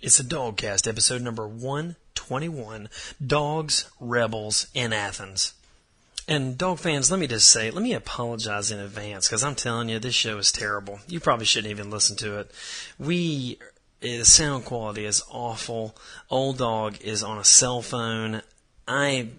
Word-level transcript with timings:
It's 0.00 0.20
a 0.20 0.24
DawgCast, 0.24 0.86
episode 0.86 1.22
number 1.22 1.48
121 1.48 2.88
Dogs, 3.24 3.90
Rebels, 3.98 4.68
in 4.72 4.92
Athens. 4.92 5.54
And, 6.28 6.56
dog 6.56 6.78
fans, 6.78 7.10
let 7.10 7.18
me 7.18 7.26
just 7.26 7.50
say, 7.50 7.72
let 7.72 7.82
me 7.82 7.94
apologize 7.94 8.70
in 8.70 8.78
advance 8.78 9.26
because 9.26 9.42
I'm 9.42 9.56
telling 9.56 9.88
you, 9.88 9.98
this 9.98 10.14
show 10.14 10.38
is 10.38 10.52
terrible. 10.52 11.00
You 11.08 11.18
probably 11.18 11.46
shouldn't 11.46 11.72
even 11.72 11.90
listen 11.90 12.14
to 12.18 12.38
it. 12.38 12.52
We, 12.96 13.58
the 14.00 14.22
sound 14.22 14.66
quality 14.66 15.04
is 15.04 15.24
awful. 15.30 15.96
Old 16.30 16.58
Dog 16.58 17.00
is 17.00 17.24
on 17.24 17.38
a 17.38 17.44
cell 17.44 17.82
phone. 17.82 18.42
I 18.86 19.30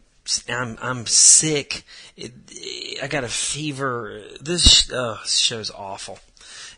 I'm 0.50 0.78
I'm 0.82 1.06
sick. 1.06 1.84
I 2.22 3.08
got 3.08 3.24
a 3.24 3.30
fever. 3.30 4.22
This 4.42 4.92
uh, 4.92 5.18
show's 5.26 5.72
awful. 5.72 6.20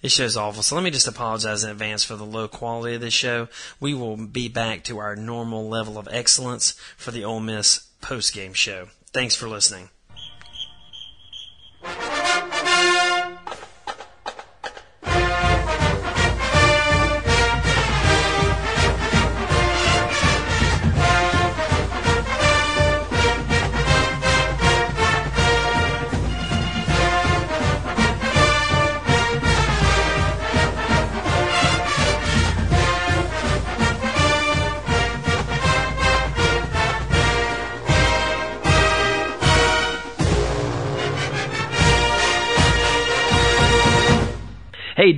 This 0.01 0.13
show's 0.13 0.35
awful. 0.35 0.63
So 0.63 0.75
let 0.75 0.83
me 0.83 0.89
just 0.89 1.07
apologize 1.07 1.63
in 1.63 1.69
advance 1.69 2.03
for 2.03 2.15
the 2.15 2.25
low 2.25 2.47
quality 2.47 2.95
of 2.95 3.01
this 3.01 3.13
show. 3.13 3.47
We 3.79 3.93
will 3.93 4.17
be 4.17 4.47
back 4.47 4.83
to 4.85 4.97
our 4.97 5.15
normal 5.15 5.69
level 5.69 5.97
of 5.97 6.07
excellence 6.11 6.71
for 6.97 7.11
the 7.11 7.23
Ole 7.23 7.39
Miss 7.39 7.87
post 8.01 8.33
game 8.33 8.53
show. 8.53 8.87
Thanks 9.13 9.35
for 9.35 9.47
listening. 9.47 9.89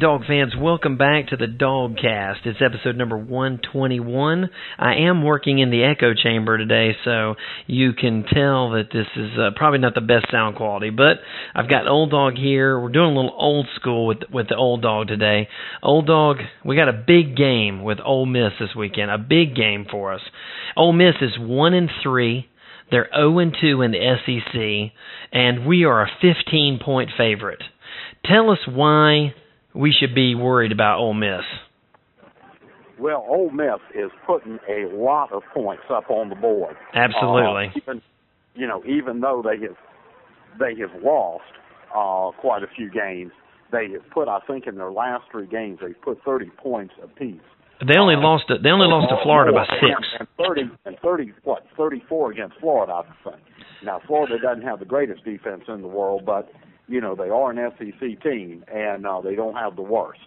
Dog 0.04 0.26
fans, 0.28 0.52
welcome 0.60 0.98
back 0.98 1.28
to 1.28 1.38
the 1.38 1.46
DawgCast. 1.46 2.46
It's 2.46 2.60
episode 2.62 2.98
number 2.98 3.18
121. 3.18 4.50
I 4.78 4.96
am 4.96 5.24
working 5.24 5.60
in 5.60 5.70
the 5.70 5.86
echo 5.86 6.14
chamber 6.14 6.58
today, 6.58 6.92
so 7.06 7.36
you 7.68 7.94
can 7.94 8.26
tell 8.26 8.72
that 8.72 8.90
this 8.92 9.08
is 9.16 9.32
uh, 9.40 9.52
probably 9.56 9.80
not 9.80 9.96
the 9.96 10.02
best 10.02 10.26
sound 10.30 10.58
quality, 10.58 10.90
but 10.90 11.20
I've 11.56 11.70
got 11.70 11.88
Old 11.88 12.12
Dog 12.12 12.34
here. 12.36 12.78
We're 12.78 12.92
doing 12.92 13.14
a 13.14 13.16
little 13.16 13.34
old 13.34 13.68
school 13.76 14.06
with 14.06 14.18
with 14.30 14.50
the 14.50 14.58
Old 14.58 14.82
Dog 14.82 15.08
today. 15.08 15.48
Old 15.82 16.06
Dog, 16.06 16.40
we 16.66 16.76
got 16.76 16.90
a 16.90 17.04
big 17.08 17.38
game 17.38 17.82
with 17.82 18.00
Ole 18.04 18.26
Miss 18.26 18.52
this 18.60 18.76
weekend. 18.76 19.10
A 19.10 19.18
big 19.18 19.56
game 19.56 19.86
for 19.90 20.12
us. 20.12 20.22
Ole 20.76 20.92
Miss 20.92 21.16
is 21.22 21.40
1 21.40 21.74
and 21.74 21.90
3. 22.04 22.46
They're 22.92 23.08
0 23.16 23.40
and 23.40 23.56
2 23.62 23.82
in 23.82 23.92
the 23.92 24.18
SEC, 24.26 24.92
and 25.32 25.66
we 25.66 25.86
are 25.86 26.04
a 26.04 26.12
15 26.22 26.80
point 26.84 27.12
favorite. 27.18 27.64
Tell 28.26 28.50
us 28.50 28.60
why 28.68 29.34
we 29.74 29.92
should 29.92 30.14
be 30.16 30.36
worried 30.36 30.72
about 30.72 31.00
Ole 31.00 31.14
Miss? 31.14 31.42
Well, 33.00 33.26
Ole 33.28 33.50
Miss 33.50 33.80
is 33.96 34.12
putting 34.26 34.60
a 34.70 34.88
lot 34.94 35.32
of 35.32 35.44
points 35.54 35.84
up 35.90 36.10
on 36.10 36.30
the 36.30 36.36
board. 36.36 36.76
Absolutely. 36.94 37.68
Uh, 37.68 37.80
even, 37.82 38.02
you 38.56 38.68
know, 38.68 38.84
even 38.86 39.20
though 39.20 39.44
they 39.44 39.62
have 39.66 39.78
they 40.60 40.80
have 40.80 41.02
lost 41.04 41.44
uh, 41.96 42.32
quite 42.40 42.62
a 42.64 42.68
few 42.76 42.92
games, 42.92 43.32
they 43.72 43.90
have 43.92 44.08
put, 44.12 44.28
I 44.28 44.40
think, 44.46 44.68
in 44.68 44.76
their 44.76 44.92
last 44.92 45.24
three 45.32 45.48
games, 45.48 45.80
they've 45.82 46.00
put 46.02 46.24
30 46.24 46.52
points 46.58 46.94
apiece. 47.02 47.42
They 47.86 47.98
only 47.98 48.16
uh, 48.16 48.20
lost. 48.20 48.48
To, 48.50 48.58
they 48.62 48.70
only 48.70 48.88
lost 48.88 49.10
to 49.10 49.18
Florida 49.24 49.52
by 49.52 49.66
six. 49.82 50.08
And, 50.20 50.28
30 50.38 50.62
and 50.86 50.98
30 51.04 51.34
what 51.44 51.66
34 51.76 52.32
against 52.32 52.60
Florida, 52.60 52.94
I 52.94 53.30
think. 53.30 53.42
Now 53.84 54.00
Florida 54.06 54.38
doesn't 54.42 54.64
have 54.64 54.80
the 54.80 54.86
greatest 54.86 55.26
defense 55.26 55.64
in 55.68 55.82
the 55.82 55.88
world, 55.88 56.24
but 56.26 56.50
you 56.88 57.02
know 57.02 57.16
they 57.16 57.30
are 57.30 57.52
an 57.52 57.72
SEC 57.78 58.22
team 58.22 58.64
and 58.74 59.06
uh, 59.06 59.22
they 59.22 59.36
don't 59.36 59.56
have 59.56 59.76
the 59.76 59.82
worst. 59.82 60.20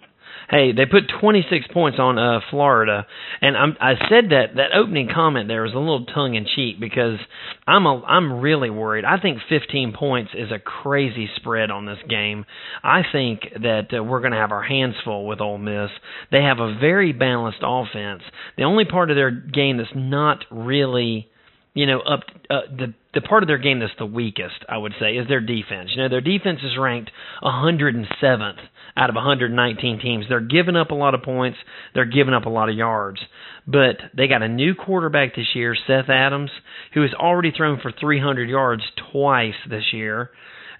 Hey, 0.50 0.72
they 0.72 0.86
put 0.86 1.10
26 1.20 1.66
points 1.72 1.98
on 1.98 2.18
uh, 2.18 2.40
Florida, 2.50 3.06
and 3.40 3.56
I'm, 3.56 3.76
I 3.80 3.94
said 4.08 4.30
that 4.30 4.56
that 4.56 4.74
opening 4.74 5.08
comment 5.12 5.48
there 5.48 5.62
was 5.62 5.72
a 5.72 5.78
little 5.78 6.04
tongue 6.06 6.34
in 6.34 6.46
cheek 6.54 6.78
because 6.80 7.18
I'm 7.66 7.86
a, 7.86 8.02
I'm 8.02 8.40
really 8.40 8.70
worried. 8.70 9.04
I 9.04 9.18
think 9.18 9.38
15 9.48 9.92
points 9.92 10.32
is 10.34 10.52
a 10.52 10.58
crazy 10.58 11.28
spread 11.36 11.70
on 11.70 11.86
this 11.86 11.98
game. 12.08 12.44
I 12.82 13.02
think 13.10 13.42
that 13.54 13.88
uh, 13.96 14.02
we're 14.02 14.20
going 14.20 14.32
to 14.32 14.38
have 14.38 14.52
our 14.52 14.62
hands 14.62 14.94
full 15.04 15.26
with 15.26 15.40
Ole 15.40 15.58
Miss. 15.58 15.90
They 16.30 16.42
have 16.42 16.58
a 16.58 16.76
very 16.78 17.12
balanced 17.12 17.62
offense. 17.62 18.22
The 18.56 18.64
only 18.64 18.84
part 18.84 19.10
of 19.10 19.16
their 19.16 19.30
game 19.30 19.78
that's 19.78 19.90
not 19.94 20.44
really 20.50 21.28
you 21.76 21.84
know, 21.84 22.00
up 22.00 22.20
uh, 22.48 22.60
the 22.74 22.94
the 23.16 23.22
part 23.22 23.42
of 23.42 23.46
their 23.46 23.58
game 23.58 23.80
that's 23.80 23.92
the 23.98 24.06
weakest, 24.06 24.64
I 24.68 24.76
would 24.76 24.92
say, 25.00 25.16
is 25.16 25.26
their 25.26 25.40
defense. 25.40 25.90
You 25.96 26.02
know, 26.02 26.08
their 26.10 26.20
defense 26.20 26.60
is 26.62 26.76
ranked 26.78 27.10
107th 27.42 28.58
out 28.94 29.08
of 29.08 29.16
119 29.16 30.00
teams. 30.00 30.26
They're 30.28 30.40
giving 30.40 30.76
up 30.76 30.90
a 30.90 30.94
lot 30.94 31.14
of 31.14 31.22
points. 31.22 31.56
They're 31.94 32.04
giving 32.04 32.34
up 32.34 32.44
a 32.44 32.50
lot 32.50 32.68
of 32.68 32.76
yards. 32.76 33.18
But 33.66 33.96
they 34.14 34.28
got 34.28 34.42
a 34.42 34.48
new 34.48 34.74
quarterback 34.74 35.34
this 35.34 35.54
year, 35.54 35.74
Seth 35.86 36.10
Adams, 36.10 36.50
who 36.92 37.00
has 37.02 37.14
already 37.14 37.52
thrown 37.56 37.80
for 37.80 37.90
300 37.90 38.50
yards 38.50 38.82
twice 39.10 39.54
this 39.68 39.92
year, 39.92 40.30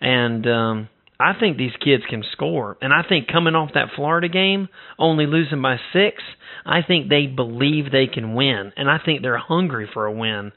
and 0.00 0.46
um, 0.46 0.88
I 1.18 1.32
think 1.40 1.56
these 1.56 1.72
kids 1.82 2.04
can 2.08 2.22
score. 2.32 2.76
And 2.82 2.92
I 2.92 3.02
think 3.08 3.28
coming 3.28 3.54
off 3.54 3.70
that 3.74 3.88
Florida 3.96 4.28
game, 4.28 4.68
only 4.98 5.26
losing 5.26 5.62
by 5.62 5.78
six, 5.92 6.22
I 6.64 6.82
think 6.86 7.08
they 7.08 7.26
believe 7.26 7.90
they 7.90 8.06
can 8.06 8.34
win, 8.34 8.72
and 8.76 8.90
I 8.90 8.98
think 9.04 9.22
they're 9.22 9.38
hungry 9.38 9.88
for 9.92 10.04
a 10.04 10.12
win. 10.12 10.52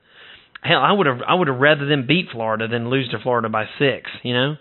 Hell, 0.62 0.82
I 0.82 0.92
would 0.92 1.08
have 1.08 1.22
I 1.28 1.34
would 1.34 1.48
have 1.48 1.60
rather 1.60 1.86
them 1.86 2.06
beat 2.08 2.28
Florida 2.32 2.68
than 2.68 2.90
lose 2.90 3.10
to 3.10 3.20
Florida 3.20 3.50
by 3.50 3.66
six. 3.78 4.10
You 4.24 4.34
know. 4.34 4.56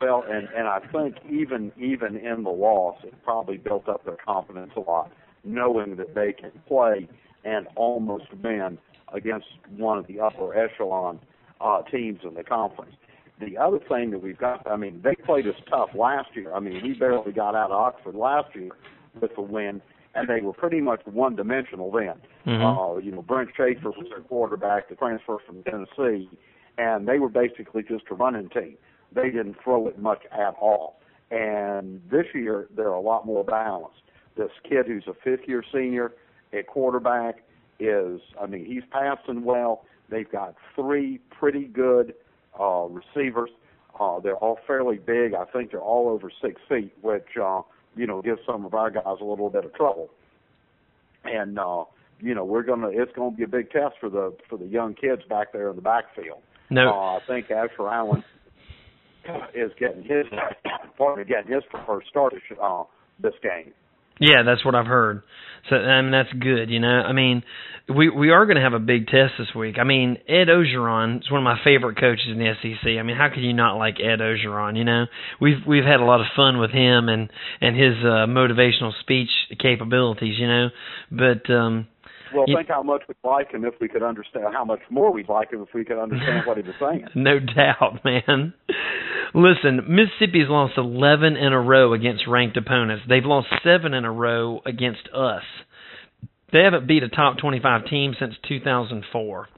Well, 0.00 0.24
and 0.28 0.48
and 0.56 0.68
I 0.68 0.80
think 0.92 1.16
even 1.28 1.72
even 1.76 2.16
in 2.16 2.44
the 2.44 2.50
loss, 2.50 2.98
it 3.02 3.14
probably 3.24 3.56
built 3.56 3.88
up 3.88 4.04
their 4.04 4.16
confidence 4.24 4.72
a 4.76 4.80
lot, 4.80 5.10
knowing 5.44 5.96
that 5.96 6.14
they 6.14 6.32
can 6.32 6.52
play 6.68 7.08
and 7.44 7.66
almost 7.76 8.26
win 8.42 8.78
against 9.14 9.46
one 9.76 9.98
of 9.98 10.06
the 10.06 10.20
upper 10.20 10.54
echelon 10.56 11.20
uh, 11.60 11.82
teams 11.82 12.20
in 12.24 12.34
the 12.34 12.42
conference. 12.42 12.94
The 13.40 13.56
other 13.56 13.78
thing 13.88 14.10
that 14.10 14.22
we've 14.22 14.38
got, 14.38 14.66
I 14.68 14.76
mean, 14.76 15.00
they 15.04 15.14
played 15.14 15.46
us 15.46 15.54
tough 15.68 15.90
last 15.94 16.30
year. 16.34 16.54
I 16.54 16.60
mean, 16.60 16.82
we 16.82 16.94
barely 16.94 17.32
got 17.32 17.54
out 17.54 17.70
of 17.70 17.78
Oxford 17.78 18.14
last 18.14 18.54
year 18.54 18.70
with 19.20 19.30
a 19.36 19.42
win, 19.42 19.82
and 20.16 20.28
they 20.28 20.40
were 20.40 20.52
pretty 20.52 20.80
much 20.80 21.02
one 21.04 21.36
dimensional 21.36 21.90
then. 21.90 22.14
Mm-hmm. 22.46 22.62
Uh, 22.64 22.98
you 22.98 23.12
know, 23.12 23.22
Brent 23.22 23.50
Schaeffer 23.56 23.90
was 23.90 24.06
their 24.08 24.20
quarterback, 24.20 24.88
the 24.88 24.96
transfer 24.96 25.36
from 25.46 25.62
Tennessee, 25.62 26.28
and 26.78 27.06
they 27.06 27.18
were 27.18 27.28
basically 27.28 27.82
just 27.82 28.04
a 28.10 28.14
running 28.14 28.48
team. 28.48 28.76
They 29.12 29.30
didn't 29.30 29.56
throw 29.62 29.86
it 29.88 29.98
much 29.98 30.22
at 30.32 30.54
all. 30.60 31.00
And 31.30 32.00
this 32.10 32.26
year, 32.34 32.68
they're 32.74 32.88
a 32.88 33.00
lot 33.00 33.26
more 33.26 33.44
balanced. 33.44 34.02
This 34.36 34.50
kid 34.68 34.86
who's 34.86 35.06
a 35.06 35.14
fifth 35.24 35.48
year 35.48 35.64
senior 35.72 36.12
at 36.52 36.66
quarterback 36.66 37.42
is, 37.80 38.20
I 38.40 38.46
mean, 38.46 38.64
he's 38.64 38.82
passing 38.90 39.44
well. 39.44 39.84
They've 40.08 40.30
got 40.30 40.54
three 40.74 41.20
pretty 41.30 41.64
good 41.64 42.14
uh, 42.58 42.86
receivers. 42.88 43.50
Uh, 43.98 44.20
they're 44.20 44.36
all 44.36 44.58
fairly 44.66 44.98
big. 44.98 45.34
I 45.34 45.44
think 45.44 45.70
they're 45.70 45.80
all 45.80 46.08
over 46.08 46.30
six 46.42 46.60
feet, 46.68 46.92
which 47.00 47.36
uh, 47.42 47.62
you 47.96 48.06
know, 48.06 48.22
give 48.22 48.38
some 48.46 48.64
of 48.64 48.74
our 48.74 48.90
guys 48.90 49.04
a 49.20 49.24
little 49.24 49.50
bit 49.50 49.64
of 49.64 49.74
trouble. 49.74 50.10
And 51.24 51.58
uh, 51.58 51.84
you 52.20 52.34
know, 52.34 52.44
we're 52.44 52.62
gonna 52.62 52.88
it's 52.88 53.12
gonna 53.16 53.34
be 53.34 53.42
a 53.42 53.48
big 53.48 53.70
test 53.70 53.94
for 54.00 54.08
the 54.08 54.34
for 54.48 54.58
the 54.58 54.66
young 54.66 54.94
kids 54.94 55.22
back 55.28 55.52
there 55.52 55.70
in 55.70 55.76
the 55.76 55.82
backfield. 55.82 56.40
No, 56.70 56.88
uh, 56.88 57.16
I 57.16 57.18
think 57.26 57.50
Asher 57.50 57.88
Allen 57.88 58.24
is 59.54 59.72
getting 59.78 60.02
his 60.02 60.26
part 60.98 61.20
of 61.20 61.28
getting 61.28 61.52
his 61.52 61.62
first 61.86 62.08
start 62.08 62.34
uh, 62.62 62.84
this 63.20 63.34
game. 63.42 63.72
Yeah, 64.20 64.42
that's 64.44 64.64
what 64.64 64.74
I've 64.74 64.86
heard. 64.86 65.22
So 65.68 65.76
I 65.76 66.00
mean 66.00 66.12
that's 66.12 66.32
good, 66.32 66.70
you 66.70 66.80
know. 66.80 66.88
I 66.88 67.12
mean, 67.12 67.42
we 67.88 68.08
we 68.08 68.30
are 68.30 68.46
going 68.46 68.56
to 68.56 68.62
have 68.62 68.72
a 68.72 68.78
big 68.78 69.06
test 69.08 69.32
this 69.38 69.54
week. 69.54 69.76
I 69.80 69.84
mean, 69.84 70.16
Ed 70.28 70.46
Orgeron 70.48 71.20
is 71.20 71.30
one 71.30 71.40
of 71.40 71.44
my 71.44 71.58
favorite 71.64 71.98
coaches 71.98 72.26
in 72.30 72.38
the 72.38 72.52
SEC. 72.62 72.90
I 72.98 73.02
mean, 73.02 73.16
how 73.16 73.28
can 73.32 73.42
you 73.42 73.52
not 73.52 73.76
like 73.76 73.96
Ed 74.00 74.20
Orgeron? 74.20 74.76
You 74.76 74.84
know, 74.84 75.06
we've 75.40 75.58
we've 75.66 75.84
had 75.84 76.00
a 76.00 76.04
lot 76.04 76.20
of 76.20 76.26
fun 76.36 76.58
with 76.58 76.70
him 76.70 77.08
and 77.08 77.30
and 77.60 77.76
his 77.76 77.94
uh, 78.02 78.26
motivational 78.26 78.92
speech 79.00 79.30
capabilities. 79.58 80.38
You 80.38 80.46
know, 80.46 80.68
but 81.10 81.50
um 81.52 81.88
well, 82.34 82.44
think 82.46 82.68
how 82.68 82.82
much 82.82 83.02
we'd 83.08 83.16
like 83.24 83.52
him 83.52 83.64
if 83.64 83.74
we 83.80 83.88
could 83.88 84.02
understand. 84.02 84.46
How 84.52 84.64
much 84.64 84.80
more 84.90 85.12
we'd 85.12 85.28
like 85.28 85.52
him 85.52 85.62
if 85.62 85.74
we 85.74 85.84
could 85.84 85.98
understand 85.98 86.46
what 86.46 86.56
he 86.56 86.62
was 86.62 86.74
saying. 86.80 87.06
No 87.14 87.38
doubt, 87.38 88.04
man. 88.04 88.54
Listen, 89.34 89.82
Mississippi's 89.88 90.48
lost 90.48 90.74
11 90.76 91.36
in 91.36 91.52
a 91.52 91.60
row 91.60 91.92
against 91.92 92.26
ranked 92.28 92.56
opponents. 92.56 93.04
They've 93.08 93.24
lost 93.24 93.48
seven 93.64 93.94
in 93.94 94.04
a 94.04 94.12
row 94.12 94.60
against 94.64 95.08
us. 95.14 95.42
They 96.52 96.60
haven't 96.60 96.86
beat 96.86 97.02
a 97.02 97.08
top 97.08 97.38
25 97.38 97.86
team 97.86 98.14
since 98.18 98.34
2004. 98.48 99.48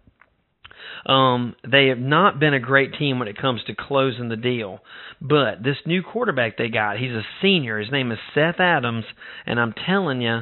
Um, 1.06 1.54
they 1.70 1.88
have 1.88 1.98
not 1.98 2.40
been 2.40 2.54
a 2.54 2.60
great 2.60 2.94
team 2.94 3.18
when 3.18 3.28
it 3.28 3.38
comes 3.38 3.62
to 3.66 3.74
closing 3.74 4.28
the 4.28 4.36
deal. 4.36 4.80
But 5.20 5.62
this 5.62 5.76
new 5.86 6.02
quarterback 6.02 6.56
they 6.56 6.68
got, 6.68 6.98
he's 6.98 7.12
a 7.12 7.22
senior. 7.42 7.78
His 7.78 7.90
name 7.90 8.12
is 8.12 8.18
Seth 8.34 8.60
Adams, 8.60 9.04
and 9.46 9.60
I'm 9.60 9.74
telling 9.86 10.20
you, 10.22 10.40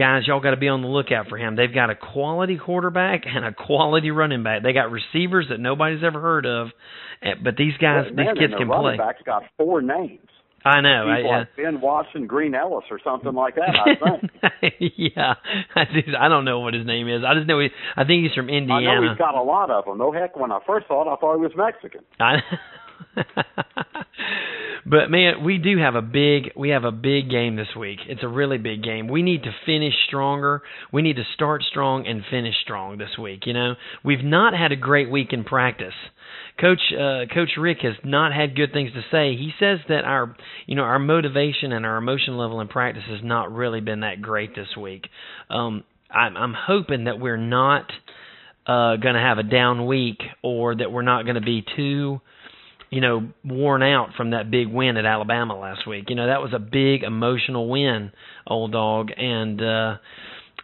guys, 0.00 0.22
y'all 0.26 0.40
got 0.40 0.52
to 0.52 0.56
be 0.56 0.68
on 0.68 0.80
the 0.80 0.88
lookout 0.88 1.28
for 1.28 1.36
him. 1.36 1.56
They've 1.56 1.72
got 1.72 1.90
a 1.90 1.94
quality 1.94 2.58
quarterback 2.58 3.24
and 3.26 3.44
a 3.44 3.52
quality 3.52 4.10
running 4.10 4.42
back. 4.42 4.62
They 4.62 4.72
got 4.72 4.90
receivers 4.90 5.46
that 5.50 5.60
nobody's 5.60 6.02
ever 6.02 6.20
heard 6.20 6.46
of, 6.46 6.68
eh, 7.22 7.34
but 7.42 7.56
these 7.56 7.76
guys, 7.80 8.06
these 8.08 8.16
man, 8.16 8.34
kids 8.34 8.52
and 8.52 8.58
can 8.58 8.68
the 8.68 8.74
running 8.74 8.96
play. 8.98 9.06
Back's 9.06 9.22
got 9.24 9.42
four 9.58 9.82
names. 9.82 10.26
I 10.64 10.80
know. 10.80 11.08
I, 11.08 11.16
He's 11.16 11.24
yeah. 11.24 11.38
like 11.38 11.56
Ben 11.56 11.80
Watson, 11.80 12.26
Green 12.26 12.54
Ellis, 12.54 12.84
or 12.90 13.00
something 13.02 13.32
like 13.32 13.54
that. 13.54 13.76
I 13.76 14.60
think. 14.60 14.92
yeah, 14.96 15.34
I 15.74 15.84
just 15.84 16.16
I 16.18 16.28
don't 16.28 16.44
know 16.44 16.60
what 16.60 16.74
his 16.74 16.86
name 16.86 17.08
is. 17.08 17.22
I 17.26 17.34
just 17.34 17.46
know 17.46 17.60
he. 17.60 17.68
I 17.96 18.04
think 18.04 18.24
he's 18.24 18.34
from 18.34 18.50
Indiana. 18.50 18.90
I 18.90 19.00
know 19.00 19.08
he's 19.08 19.18
got 19.18 19.34
a 19.34 19.42
lot 19.42 19.70
of 19.70 19.86
them. 19.86 19.96
No 19.96 20.12
heck, 20.12 20.36
when 20.36 20.52
I 20.52 20.60
first 20.66 20.86
saw 20.86 21.02
it, 21.02 21.12
I 21.12 21.16
thought 21.16 21.36
he 21.36 21.42
was 21.42 21.52
Mexican. 21.56 22.02
I, 22.18 22.36
but 24.86 25.10
man, 25.10 25.44
we 25.44 25.58
do 25.58 25.78
have 25.78 25.94
a 25.94 26.02
big 26.02 26.52
we 26.56 26.70
have 26.70 26.84
a 26.84 26.92
big 26.92 27.30
game 27.30 27.56
this 27.56 27.74
week. 27.78 27.98
It's 28.08 28.22
a 28.22 28.28
really 28.28 28.58
big 28.58 28.82
game. 28.82 29.08
We 29.08 29.22
need 29.22 29.42
to 29.44 29.54
finish 29.66 29.94
stronger. 30.06 30.62
We 30.92 31.02
need 31.02 31.16
to 31.16 31.24
start 31.34 31.62
strong 31.68 32.06
and 32.06 32.22
finish 32.30 32.54
strong 32.62 32.98
this 32.98 33.18
week. 33.18 33.46
You 33.46 33.54
know, 33.54 33.74
we've 34.04 34.24
not 34.24 34.54
had 34.54 34.72
a 34.72 34.76
great 34.76 35.10
week 35.10 35.32
in 35.32 35.44
practice. 35.44 35.94
Coach 36.60 36.80
uh, 36.92 37.32
Coach 37.32 37.50
Richt 37.58 37.82
has 37.82 37.94
not 38.04 38.32
had 38.32 38.56
good 38.56 38.72
things 38.72 38.92
to 38.92 39.02
say. 39.10 39.36
He 39.36 39.52
says 39.58 39.78
that 39.88 40.04
our 40.04 40.36
you 40.66 40.76
know 40.76 40.82
our 40.82 40.98
motivation 40.98 41.72
and 41.72 41.86
our 41.86 41.96
emotion 41.96 42.36
level 42.36 42.60
in 42.60 42.68
practice 42.68 43.04
has 43.08 43.20
not 43.22 43.52
really 43.52 43.80
been 43.80 44.00
that 44.00 44.22
great 44.22 44.54
this 44.54 44.76
week. 44.76 45.08
Um, 45.48 45.84
I'm, 46.10 46.36
I'm 46.36 46.54
hoping 46.54 47.04
that 47.04 47.20
we're 47.20 47.36
not 47.36 47.90
uh, 48.66 48.96
going 48.96 49.14
to 49.14 49.20
have 49.20 49.38
a 49.38 49.42
down 49.42 49.86
week 49.86 50.18
or 50.42 50.74
that 50.74 50.90
we're 50.90 51.02
not 51.02 51.24
going 51.24 51.36
to 51.36 51.40
be 51.40 51.64
too 51.76 52.20
you 52.90 53.00
know 53.00 53.28
worn 53.44 53.82
out 53.82 54.10
from 54.16 54.30
that 54.30 54.50
big 54.50 54.68
win 54.68 54.96
at 54.96 55.06
Alabama 55.06 55.58
last 55.58 55.86
week. 55.86 56.06
You 56.08 56.16
know 56.16 56.26
that 56.26 56.42
was 56.42 56.52
a 56.52 56.58
big 56.58 57.02
emotional 57.02 57.68
win, 57.68 58.12
old 58.46 58.72
dog, 58.72 59.10
and 59.16 59.60
uh 59.62 59.96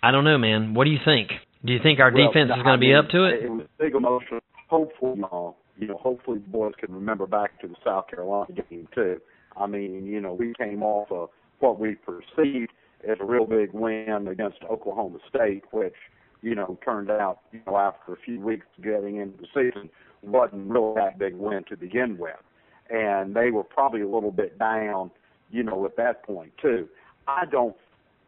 I 0.03 0.11
don't 0.11 0.25
know, 0.25 0.39
man. 0.39 0.75
What 0.75 0.85
do 0.85 0.91
you 0.91 0.99
think? 1.05 1.31
Do 1.65 1.73
you 1.73 1.81
think 1.83 1.99
our 2.01 2.13
Well, 2.13 2.29
defense 2.29 2.51
is 2.57 2.63
going 2.63 2.79
to 2.79 2.81
be 2.81 2.95
up 2.95 3.09
to 3.09 3.25
it? 3.25 3.45
It 3.45 3.51
was 3.51 3.67
big 3.79 3.95
emotion. 3.95 4.41
Hopefully, 4.69 5.21
uh, 5.33 5.51
you 5.79 5.89
know, 5.89 5.97
hopefully 5.97 6.39
the 6.39 6.49
boys 6.49 6.75
can 6.79 6.95
remember 6.95 7.27
back 7.27 7.61
to 7.61 7.69
the 7.69 7.75
South 7.85 8.09
Carolina 8.09 8.53
game 8.71 8.89
too. 8.95 9.21
I 9.57 9.67
mean, 9.67 10.07
you 10.07 10.21
know, 10.21 10.35
we 10.35 10.53
came 10.59 10.83
off 10.83 11.11
of 11.11 11.31
what 11.61 11.81
we 11.81 11.97
perceived 11.97 12.73
as 13.09 13.17
a 13.21 13.25
real 13.25 13.47
big 13.47 13.71
win 13.73 14.29
against 14.31 14.59
Oklahoma 14.71 15.19
State, 15.29 15.65
which 15.71 15.95
you 16.43 16.55
know 16.55 16.79
turned 16.85 17.11
out, 17.11 17.41
you 17.53 17.61
know, 17.67 17.77
after 17.77 18.13
a 18.13 18.17
few 18.25 18.41
weeks 18.41 18.67
getting 18.83 19.17
into 19.17 19.39
the 19.39 19.47
season, 19.55 19.89
wasn't 20.23 20.69
really 20.69 20.95
that 20.97 21.19
big 21.19 21.35
win 21.35 21.65
to 21.69 21.77
begin 21.77 22.19
with, 22.19 22.37
and 22.91 23.35
they 23.35 23.51
were 23.51 23.65
probably 23.65 24.03
a 24.03 24.09
little 24.09 24.31
bit 24.31 24.59
down, 24.59 25.11
you 25.51 25.63
know, 25.63 25.85
at 25.85 25.97
that 25.97 26.25
point 26.25 26.53
too. 26.61 26.89
I 27.29 27.45
don't. 27.47 27.77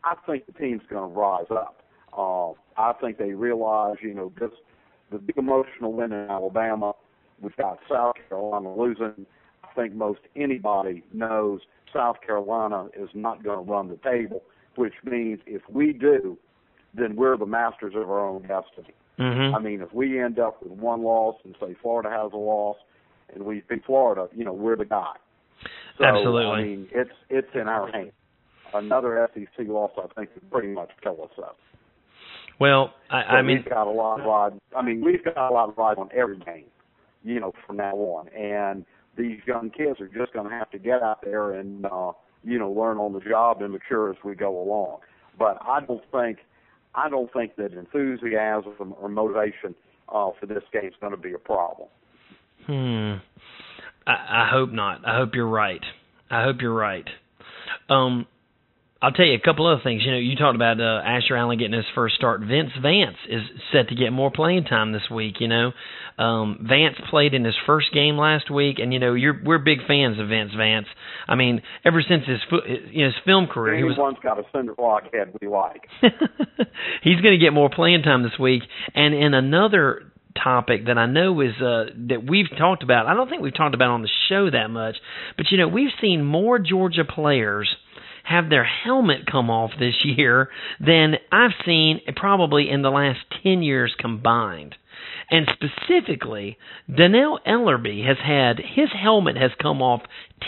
I 0.05 0.15
think 0.27 0.47
the 0.47 0.53
team's 0.53 0.83
to 0.91 0.97
rise 0.97 1.51
up. 1.51 1.83
Uh, 2.17 2.53
I 2.77 2.93
think 3.01 3.19
they 3.19 3.33
realize, 3.33 3.97
you 4.03 4.15
know, 4.15 4.33
this 4.39 4.51
the 5.11 5.19
big 5.19 5.37
emotional 5.39 5.93
win 5.93 6.13
in 6.13 6.31
Alabama. 6.31 6.93
We've 7.41 7.57
got 7.57 7.79
South 7.91 8.15
Carolina 8.29 8.75
losing. 8.75 9.27
I 9.65 9.75
think 9.75 9.95
most 9.95 10.21
anybody 10.37 11.05
knows 11.13 11.61
South 11.93 12.17
Carolina 12.25 12.89
is 12.97 13.09
not 13.15 13.43
going 13.43 13.65
to 13.65 13.71
run 13.71 13.89
the 13.89 13.97
table, 13.97 14.43
which 14.77 14.95
means 15.05 15.41
if 15.47 15.63
we 15.71 15.93
do, 15.93 16.37
then 16.95 17.17
we're 17.17 17.37
the 17.37 17.47
masters 17.47 17.95
of 17.95 18.11
our 18.11 18.27
own 18.27 18.43
destiny. 18.43 18.95
Mm-hmm. 19.19 19.55
I 19.55 19.59
mean, 19.59 19.81
if 19.81 19.93
we 19.93 20.21
end 20.21 20.39
up 20.39 20.63
with 20.63 20.73
one 20.73 21.03
loss 21.03 21.37
and 21.45 21.55
say 21.61 21.75
Florida 21.83 22.11
has 22.11 22.33
a 22.33 22.37
loss, 22.37 22.77
and 23.35 23.45
we 23.45 23.63
beat 23.69 23.85
Florida, 23.85 24.29
you 24.35 24.45
know, 24.45 24.53
we're 24.53 24.77
the 24.77 24.85
guy. 24.85 25.15
So, 25.99 26.05
Absolutely. 26.05 26.47
I 26.47 26.63
mean, 26.63 26.89
it's 26.93 27.11
it's 27.29 27.49
in 27.55 27.69
our 27.69 27.91
hands. 27.91 28.13
Another 28.75 29.29
SEC 29.35 29.67
loss, 29.67 29.91
I 29.97 30.07
think, 30.15 30.31
would 30.35 30.51
pretty 30.51 30.69
much 30.69 30.91
kill 31.03 31.23
us 31.23 31.31
up. 31.39 31.57
Well, 32.61 32.93
I, 33.11 33.23
So 33.23 33.29
I 33.29 33.43
mean, 33.43 33.59
we've 33.59 33.71
got 33.71 33.87
a 33.87 33.91
lot 33.91 34.21
of 34.21 34.27
ride. 34.27 34.61
I 34.77 34.83
mean, 34.83 35.03
we've 35.05 35.25
got 35.25 35.51
a 35.51 35.55
lot 35.55 35.69
of 35.69 35.79
ride 35.79 35.97
on 35.99 36.09
every 36.15 36.39
game, 36.39 36.67
you 37.23 37.41
know, 37.41 37.53
from 37.67 37.77
now 37.77 37.95
on. 37.95 38.29
And 38.29 38.85
these 39.17 39.39
young 39.47 39.71
kids 39.71 40.01
are 40.01 40.09
just 40.09 40.33
going 40.33 40.49
to 40.49 40.55
have 40.55 40.71
to 40.71 40.79
get 40.79 41.03
out 41.03 41.21
there 41.23 41.53
and, 41.53 41.87
uh, 41.87 42.13
you 42.45 42.59
know, 42.59 42.71
learn 42.71 42.99
on 42.99 43.13
the 43.13 43.21
job 43.21 43.63
and 43.63 43.73
mature 43.73 44.11
as 44.11 44.17
we 44.25 44.35
go 44.35 44.61
along. 44.61 44.99
But 45.39 45.59
I 45.63 45.81
don't 45.81 46.03
think, 46.11 46.39
I 46.99 47.09
don't 47.09 47.33
think 47.33 47.55
that 47.57 47.73
enthusiasm 47.75 48.95
or 49.01 49.09
motivation 49.09 49.75
uh, 50.09 50.31
for 50.39 50.47
this 50.47 50.65
game 50.73 50.87
is 50.87 50.95
going 51.01 51.13
to 51.13 51.19
be 51.19 51.33
a 51.33 51.39
problem. 51.39 51.89
Hmm. 52.67 53.15
I, 54.07 54.45
I 54.45 54.49
hope 54.51 54.71
not. 54.73 55.07
I 55.07 55.17
hope 55.17 55.35
you're 55.35 55.47
right. 55.47 55.83
I 56.31 56.43
hope 56.43 56.57
you're 56.61 56.75
right. 56.75 57.09
Um, 57.89 58.27
I'll 59.01 59.13
tell 59.13 59.27
you 59.27 59.35
a 59.35 59.41
couple 59.41 59.67
other 59.69 59.81
things. 59.83 60.03
You 60.05 60.11
know, 60.11 60.19
you 60.19 60.35
talked 60.35 60.57
about 60.57 60.81
uh, 60.81 61.01
Asher 61.05 61.37
Allen 61.37 61.57
getting 61.57 61.77
his 61.77 61.87
first 61.95 62.17
start. 62.17 62.41
Vince 62.41 62.73
Vance 62.83 63.17
is 63.29 63.43
set 63.73 63.89
to 63.91 63.95
get 63.95 64.13
more 64.13 64.33
playing 64.33 64.65
time 64.65 64.91
this 64.93 65.09
week. 65.09 65.37
You 65.39 65.47
know, 65.47 65.73
um, 66.19 66.67
Vance 66.69 66.97
played 67.09 67.33
in 67.33 67.45
his 67.45 67.55
first 67.65 67.93
game 67.95 68.17
last 68.17 68.51
week, 68.51 68.81
and 68.81 68.93
you 68.93 68.99
know, 68.99 69.15
you're 69.15 69.41
we're 69.45 69.59
big 69.59 69.87
fans 69.87 70.19
of 70.19 70.29
Vince 70.29 70.51
Vance. 70.57 70.89
I 71.29 71.37
mean, 71.37 71.63
ever 71.85 72.03
since 72.03 72.25
his 72.27 72.41
fo- 72.51 72.67
you 72.67 73.03
know 73.03 73.07
his 73.07 73.15
film 73.25 73.47
career, 73.47 73.77
he 73.77 73.85
was 73.85 73.95
Anyone's 73.95 74.19
got 74.21 74.41
a 74.41 74.43
cinder 74.53 74.75
block 74.75 75.05
head 75.15 75.33
we 75.41 75.47
like. 75.47 75.87
He's 77.03 77.21
going 77.21 77.39
to 77.39 77.45
get 77.45 77.53
more 77.53 77.71
playing 77.71 78.03
time 78.03 78.25
this 78.25 78.39
week. 78.41 78.65
And 78.97 79.15
in 79.15 79.33
another 79.33 80.11
topic 80.43 80.87
that 80.87 80.99
I 80.99 81.07
know 81.07 81.41
is 81.41 81.55
uh, 81.61 81.85
that 82.09 82.29
we've 82.29 82.51
talked 82.59 82.83
about, 82.83 83.07
I 83.07 83.15
don't 83.15 83.29
think 83.29 83.43
we've 83.43 83.55
talked 83.55 83.77
about 83.77 83.91
on 83.91 84.03
the 84.03 84.11
show 84.29 84.51
that 84.51 84.71
much, 84.71 84.97
but 85.37 85.47
you 85.53 85.59
know, 85.59 85.69
we've 85.69 85.91
seen 86.01 86.25
more 86.25 86.59
Georgia 86.59 87.05
players 87.05 87.69
have 88.29 88.51
their 88.51 88.65
helmet 88.65 89.31
come 89.31 89.51
off 89.51 89.71
this 89.79 89.95
year 90.05 90.51
than 90.81 91.15
I've 91.33 91.53
seen 91.65 92.01
probably 92.17 92.69
in 92.71 92.83
the 92.83 92.91
last 92.91 93.21
10 93.43 93.63
years 93.63 93.95
combined. 93.99 94.75
And 95.31 95.49
specifically, 95.53 96.59
Dannell 96.91 97.39
Ellerbe 97.47 98.05
has 98.07 98.17
had 98.25 98.59
his 98.59 98.89
helmet 99.01 99.37
has 99.37 99.51
come 99.61 99.83
off 99.83 100.03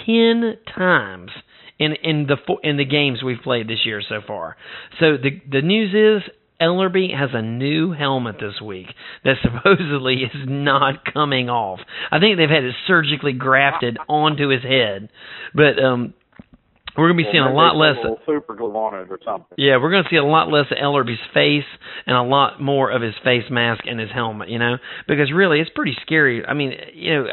10 0.07 0.57
times 0.75 1.31
in 1.79 1.95
in 2.03 2.27
the 2.27 2.37
in 2.63 2.77
the 2.77 2.85
games 2.85 3.23
we've 3.23 3.43
played 3.43 3.69
this 3.69 3.85
year 3.85 4.03
so 4.07 4.21
far. 4.27 4.57
So 4.99 5.17
the 5.17 5.41
the 5.51 5.63
news 5.63 5.95
is 5.95 6.31
Ellerbe 6.61 7.17
has 7.17 7.31
a 7.33 7.43
new 7.43 7.93
helmet 7.93 8.37
this 8.39 8.61
week 8.61 8.87
that 9.25 9.37
supposedly 9.43 10.17
is 10.25 10.47
not 10.47 11.05
coming 11.13 11.49
off. 11.49 11.81
I 12.11 12.21
think 12.21 12.37
they've 12.37 12.49
had 12.49 12.65
it 12.65 12.75
surgically 12.87 13.33
grafted 13.33 13.99
onto 14.09 14.49
his 14.49 14.63
head, 14.63 15.09
but 15.55 15.83
um, 15.83 16.15
we're 17.01 17.09
gonna 17.09 17.23
be 17.23 17.29
seeing 17.33 17.43
a 17.43 17.53
lot 17.53 17.77
less. 17.77 17.97
A 18.05 18.15
super 18.27 18.55
glue 18.55 18.73
on 18.77 18.95
it 19.01 19.11
or 19.11 19.19
something. 19.25 19.57
Yeah, 19.57 19.79
we're 19.81 19.91
going 19.91 20.05
to 20.05 20.11
see 20.11 20.17
a 20.17 20.25
lot 20.25 20.49
less 20.49 20.67
of 20.71 20.77
Ellerbe's 20.77 21.19
face 21.35 21.69
and 22.07 22.17
a 22.17 22.23
lot 22.23 22.61
more 22.61 22.91
of 22.91 23.03
his 23.03 23.15
face 23.25 23.45
mask 23.51 23.85
and 23.87 23.99
his 23.99 24.11
helmet, 24.11 24.49
you 24.49 24.59
know, 24.59 24.77
because 25.09 25.33
really 25.33 25.61
it's 25.61 25.71
pretty 25.75 25.97
scary. 26.03 26.45
I 26.45 26.55
mean, 26.55 26.73
you 26.95 27.15
know, 27.15 27.27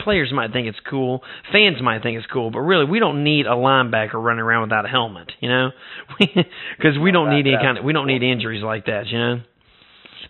players 0.00 0.30
might 0.32 0.52
think 0.52 0.68
it's 0.68 0.78
cool, 0.88 1.22
fans 1.52 1.82
might 1.82 2.02
think 2.02 2.18
it's 2.18 2.26
cool, 2.32 2.50
but 2.50 2.60
really 2.60 2.84
we 2.84 2.98
don't 2.98 3.24
need 3.24 3.46
a 3.46 3.56
linebacker 3.56 4.14
running 4.14 4.40
around 4.40 4.62
without 4.62 4.84
a 4.84 4.88
helmet, 4.88 5.32
you 5.40 5.48
know, 5.48 5.70
because 6.18 6.98
we 7.02 7.10
don't 7.10 7.30
need 7.30 7.46
any 7.46 7.56
kind 7.56 7.78
of 7.78 7.84
we 7.84 7.92
don't 7.92 8.06
need 8.06 8.22
injuries 8.22 8.62
like 8.62 8.86
that, 8.86 9.06
you 9.06 9.18
know. 9.18 9.40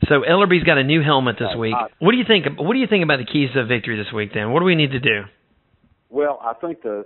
So 0.08 0.22
Ellerbe's 0.22 0.64
got 0.64 0.78
a 0.78 0.84
new 0.84 1.02
helmet 1.02 1.36
this 1.38 1.56
week. 1.58 1.74
What 1.98 2.12
do 2.12 2.18
you 2.18 2.24
think? 2.26 2.46
What 2.58 2.72
do 2.72 2.78
you 2.78 2.86
think 2.86 3.02
about 3.02 3.18
the 3.18 3.24
keys 3.24 3.50
to 3.54 3.66
victory 3.66 3.96
this 3.96 4.12
week? 4.12 4.30
Then, 4.32 4.52
what 4.52 4.60
do 4.60 4.64
we 4.64 4.76
need 4.76 4.92
to 4.92 5.00
do? 5.00 5.22
Well, 6.10 6.40
I 6.42 6.54
think 6.54 6.82
the, 6.82 7.04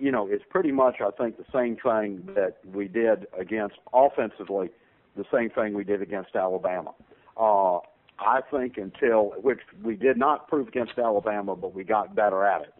you 0.00 0.10
know, 0.10 0.26
it's 0.28 0.44
pretty 0.48 0.72
much 0.72 0.96
I 1.00 1.10
think 1.10 1.36
the 1.36 1.44
same 1.52 1.76
thing 1.76 2.28
that 2.34 2.58
we 2.72 2.88
did 2.88 3.26
against 3.38 3.76
offensively, 3.92 4.70
the 5.16 5.24
same 5.32 5.50
thing 5.50 5.74
we 5.74 5.84
did 5.84 6.02
against 6.02 6.34
Alabama. 6.34 6.94
Uh, 7.36 7.78
I 8.18 8.40
think 8.50 8.78
until 8.78 9.34
which 9.40 9.60
we 9.82 9.94
did 9.94 10.16
not 10.16 10.48
prove 10.48 10.68
against 10.68 10.98
Alabama, 10.98 11.54
but 11.54 11.74
we 11.74 11.84
got 11.84 12.14
better 12.14 12.44
at 12.44 12.62
it. 12.62 12.74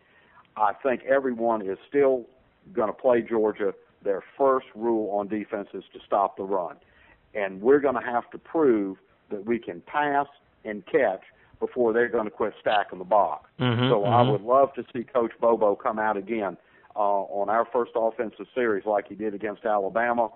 I 0.56 0.72
think 0.82 1.02
everyone 1.04 1.62
is 1.62 1.78
still 1.88 2.24
going 2.72 2.88
to 2.88 2.92
play 2.92 3.22
Georgia. 3.22 3.72
Their 4.02 4.22
first 4.36 4.66
rule 4.74 5.16
on 5.16 5.28
defense 5.28 5.68
is 5.74 5.84
to 5.92 6.00
stop 6.04 6.36
the 6.36 6.42
run, 6.42 6.76
and 7.34 7.60
we're 7.60 7.80
going 7.80 7.94
to 7.94 8.00
have 8.00 8.28
to 8.30 8.38
prove 8.38 8.98
that 9.30 9.44
we 9.44 9.58
can 9.58 9.80
pass 9.82 10.26
and 10.64 10.84
catch 10.86 11.22
before 11.60 11.92
they're 11.92 12.08
going 12.08 12.24
to 12.24 12.30
quit 12.30 12.54
stacking 12.60 12.98
the 12.98 13.04
box. 13.04 13.48
Mhm, 13.58 13.90
so 13.90 14.04
I 14.04 14.22
mhm. 14.22 14.32
would 14.32 14.42
love 14.42 14.72
to 14.74 14.84
see 14.92 15.04
Coach 15.04 15.32
Bobo 15.40 15.74
come 15.74 15.98
out 15.98 16.16
again 16.16 16.56
uh, 16.98 17.22
on 17.30 17.48
our 17.48 17.64
first 17.72 17.92
offensive 17.94 18.46
series 18.54 18.84
like 18.84 19.06
he 19.08 19.14
did 19.14 19.32
against 19.32 19.64
Alabama. 19.64 20.30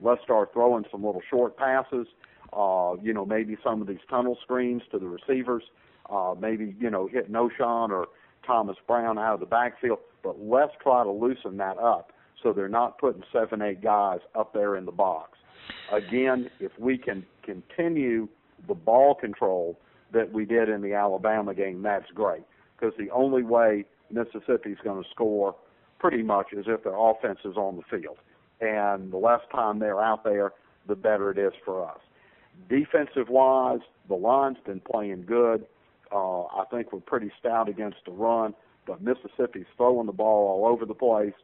Let's 0.00 0.22
start 0.22 0.52
throwing 0.54 0.84
some 0.90 1.04
little 1.04 1.22
short 1.28 1.56
passes. 1.58 2.06
Uh, 2.52 2.94
you 3.02 3.12
know, 3.12 3.26
maybe 3.26 3.56
some 3.62 3.82
of 3.82 3.86
these 3.86 4.00
tunnel 4.08 4.38
screens 4.42 4.82
to 4.92 4.98
the 4.98 5.06
receivers. 5.06 5.62
Uh, 6.08 6.34
maybe 6.40 6.74
you 6.80 6.88
know 6.88 7.06
hit 7.06 7.30
Knowshon 7.30 7.90
or 7.90 8.06
Thomas 8.46 8.76
Brown 8.86 9.18
out 9.18 9.34
of 9.34 9.40
the 9.40 9.46
backfield. 9.46 9.98
But 10.22 10.40
let's 10.40 10.72
try 10.82 11.04
to 11.04 11.10
loosen 11.10 11.58
that 11.58 11.78
up 11.78 12.12
so 12.42 12.52
they're 12.52 12.68
not 12.68 12.98
putting 12.98 13.22
seven, 13.32 13.60
eight 13.60 13.82
guys 13.82 14.20
up 14.34 14.54
there 14.54 14.76
in 14.76 14.86
the 14.86 14.92
box. 14.92 15.38
Again, 15.92 16.48
if 16.60 16.72
we 16.78 16.96
can 16.96 17.26
continue 17.42 18.28
the 18.68 18.74
ball 18.74 19.14
control 19.14 19.78
that 20.12 20.32
we 20.32 20.44
did 20.44 20.68
in 20.68 20.80
the 20.80 20.94
Alabama 20.94 21.54
game, 21.54 21.82
that's 21.82 22.10
great. 22.14 22.42
Because 22.78 22.94
the 22.98 23.10
only 23.10 23.42
way 23.42 23.84
Mississippi's 24.10 24.78
going 24.84 25.02
to 25.02 25.08
score 25.10 25.56
pretty 25.98 26.22
much 26.22 26.52
is 26.52 26.66
if 26.68 26.84
their 26.84 26.96
offense 26.96 27.38
is 27.44 27.56
on 27.56 27.76
the 27.76 27.98
field. 27.98 28.16
And 28.60 29.12
the 29.12 29.16
less 29.16 29.40
time 29.52 29.78
they're 29.78 30.00
out 30.00 30.24
there, 30.24 30.52
the 30.86 30.94
better 30.94 31.30
it 31.30 31.38
is 31.38 31.52
for 31.64 31.86
us. 31.88 31.98
Defensive 32.68 33.28
wise, 33.28 33.80
the 34.08 34.14
line's 34.14 34.58
been 34.64 34.80
playing 34.80 35.24
good. 35.26 35.66
Uh, 36.12 36.44
I 36.44 36.64
think 36.70 36.92
we're 36.92 37.00
pretty 37.00 37.30
stout 37.38 37.68
against 37.68 37.98
the 38.06 38.12
run, 38.12 38.54
but 38.86 39.02
Mississippi's 39.02 39.66
throwing 39.76 40.06
the 40.06 40.12
ball 40.12 40.62
all 40.62 40.70
over 40.70 40.86
the 40.86 40.94
place. 40.94 41.34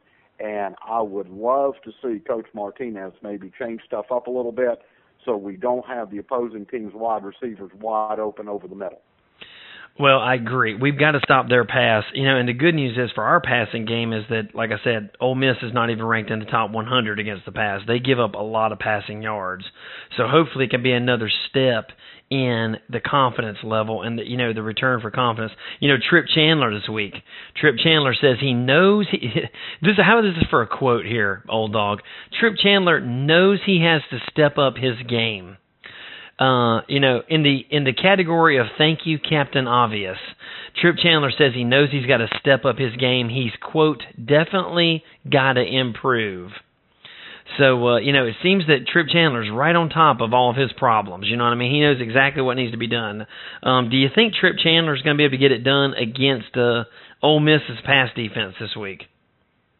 And 0.41 0.75
I 0.87 1.03
would 1.03 1.29
love 1.29 1.75
to 1.85 1.93
see 2.03 2.21
Coach 2.21 2.47
Martinez 2.55 3.13
maybe 3.23 3.53
change 3.59 3.83
stuff 3.85 4.07
up 4.11 4.27
a 4.27 4.31
little 4.31 4.53
bit 4.53 4.83
so 5.25 5.37
we 5.37 5.57
don't 5.57 5.87
have 5.87 6.11
the 6.11 6.19
opposing 6.19 6.67
team's 6.67 6.95
wide 6.95 7.25
receivers 7.25 7.71
wide 7.81 8.19
open 8.19 8.49
over 8.49 8.67
the 8.67 8.75
middle. 8.75 9.03
Well, 9.99 10.21
I 10.21 10.35
agree. 10.35 10.75
We've 10.75 10.99
got 10.99 11.13
to 11.13 11.21
stop 11.23 11.49
their 11.49 11.65
pass. 11.65 12.05
You 12.15 12.25
know, 12.25 12.37
and 12.39 12.49
the 12.49 12.55
good 12.55 12.75
news 12.75 12.97
is 12.97 13.11
for 13.15 13.25
our 13.25 13.41
passing 13.41 13.85
game 13.85 14.13
is 14.13 14.25
that, 14.31 14.55
like 14.55 14.71
I 14.71 14.83
said, 14.83 15.11
Ole 15.21 15.35
Miss 15.35 15.57
is 15.63 15.75
not 15.75 15.91
even 15.91 16.05
ranked 16.05 16.31
in 16.31 16.39
the 16.39 16.47
top 16.47 16.71
100 16.71 17.19
against 17.19 17.45
the 17.45 17.53
pass. 17.53 17.83
They 17.87 17.99
give 17.99 18.19
up 18.19 18.35
a 18.35 18.39
lot 18.39 18.73
of 18.73 18.79
passing 18.79 19.21
yards. 19.23 19.65
So 20.17 20.27
hopefully 20.27 20.65
it 20.65 20.71
can 20.71 20.83
be 20.83 20.93
another 20.93 21.31
step 21.51 21.91
in 22.31 22.79
the 22.89 23.01
confidence 23.01 23.59
level 23.63 24.01
and 24.01 24.19
the, 24.19 24.27
you 24.27 24.39
know 24.39 24.55
the 24.55 24.63
return 24.63 25.03
for 25.03 25.11
confidence. 25.11 25.53
You 25.81 25.91
know, 25.91 25.97
Tripp 26.09 26.25
Chandler 26.35 26.73
this 26.73 26.89
week. 26.89 27.13
Tripp 27.61 27.77
Chandler 27.77 28.15
says 28.15 28.39
he 28.41 28.55
knows 28.55 29.07
he 29.11 29.19
this 29.83 29.97
how 29.99 30.23
this 30.23 30.43
for 30.49 30.63
a 30.63 30.67
quote 30.67 31.05
here, 31.05 31.45
old 31.51 31.75
dog. 31.75 32.01
Tripp 32.41 32.55
Chandler 32.57 33.01
knows 33.01 33.59
he 33.67 33.83
has 33.85 34.01
to 34.11 34.19
step 34.31 34.57
up 34.57 34.77
his 34.79 34.95
game 35.07 35.59
uh, 36.39 36.81
you 36.89 37.01
know, 37.01 37.23
in 37.29 37.43
the 37.43 37.61
in 37.71 37.85
the 37.85 37.93
category 37.93 38.59
of 38.59 38.67
thank 38.79 39.01
you, 39.05 39.19
Captain 39.19 39.67
Obvious, 39.67 40.19
Tripp 40.81 40.97
Chandler 40.97 41.31
says 41.31 41.53
he 41.55 41.65
knows 41.65 41.89
he's 41.91 42.07
got 42.07 42.19
to 42.19 42.29
step 42.41 42.65
up 42.65 42.79
his 42.79 42.97
game. 42.97 43.29
He's 43.29 43.53
quote 43.61 44.03
definitely 44.23 45.05
got 45.31 45.55
to 45.55 45.63
improve. 45.63 46.51
So 47.59 47.87
uh, 47.87 47.97
you 47.99 48.13
know, 48.13 48.27
it 48.27 48.35
seems 48.43 48.67
that 48.67 48.87
Tripp 48.91 49.09
Chandler's 49.09 49.51
right 49.53 49.77
on 49.77 49.91
top 49.91 50.21
of 50.21 50.33
all 50.33 50.51
of 50.51 50.57
his 50.57 50.73
problems. 50.73 51.27
You 51.29 51.37
know 51.37 51.45
what 51.45 51.51
I 51.51 51.57
mean? 51.57 51.73
He 51.73 51.81
knows 51.81 52.01
exactly 52.01 52.43
what 52.43 52.55
needs 52.57 52.73
to 52.73 52.79
be 52.79 52.89
done. 52.89 53.27
Um, 53.63 53.91
do 53.91 53.97
you 53.97 54.09
think 54.15 54.35
Tripp 54.35 54.57
Chandler's 54.59 55.03
going 55.03 55.17
to 55.17 55.19
be 55.19 55.25
able 55.25 55.33
to 55.33 55.39
get 55.39 55.53
it 55.53 55.65
done 55.65 55.95
against 55.95 56.57
uh, 56.57 56.85
Ole 57.23 57.41
Miss's 57.41 57.79
pass 57.85 58.09
defense 58.17 58.55
this 58.59 58.75
week? 58.75 59.03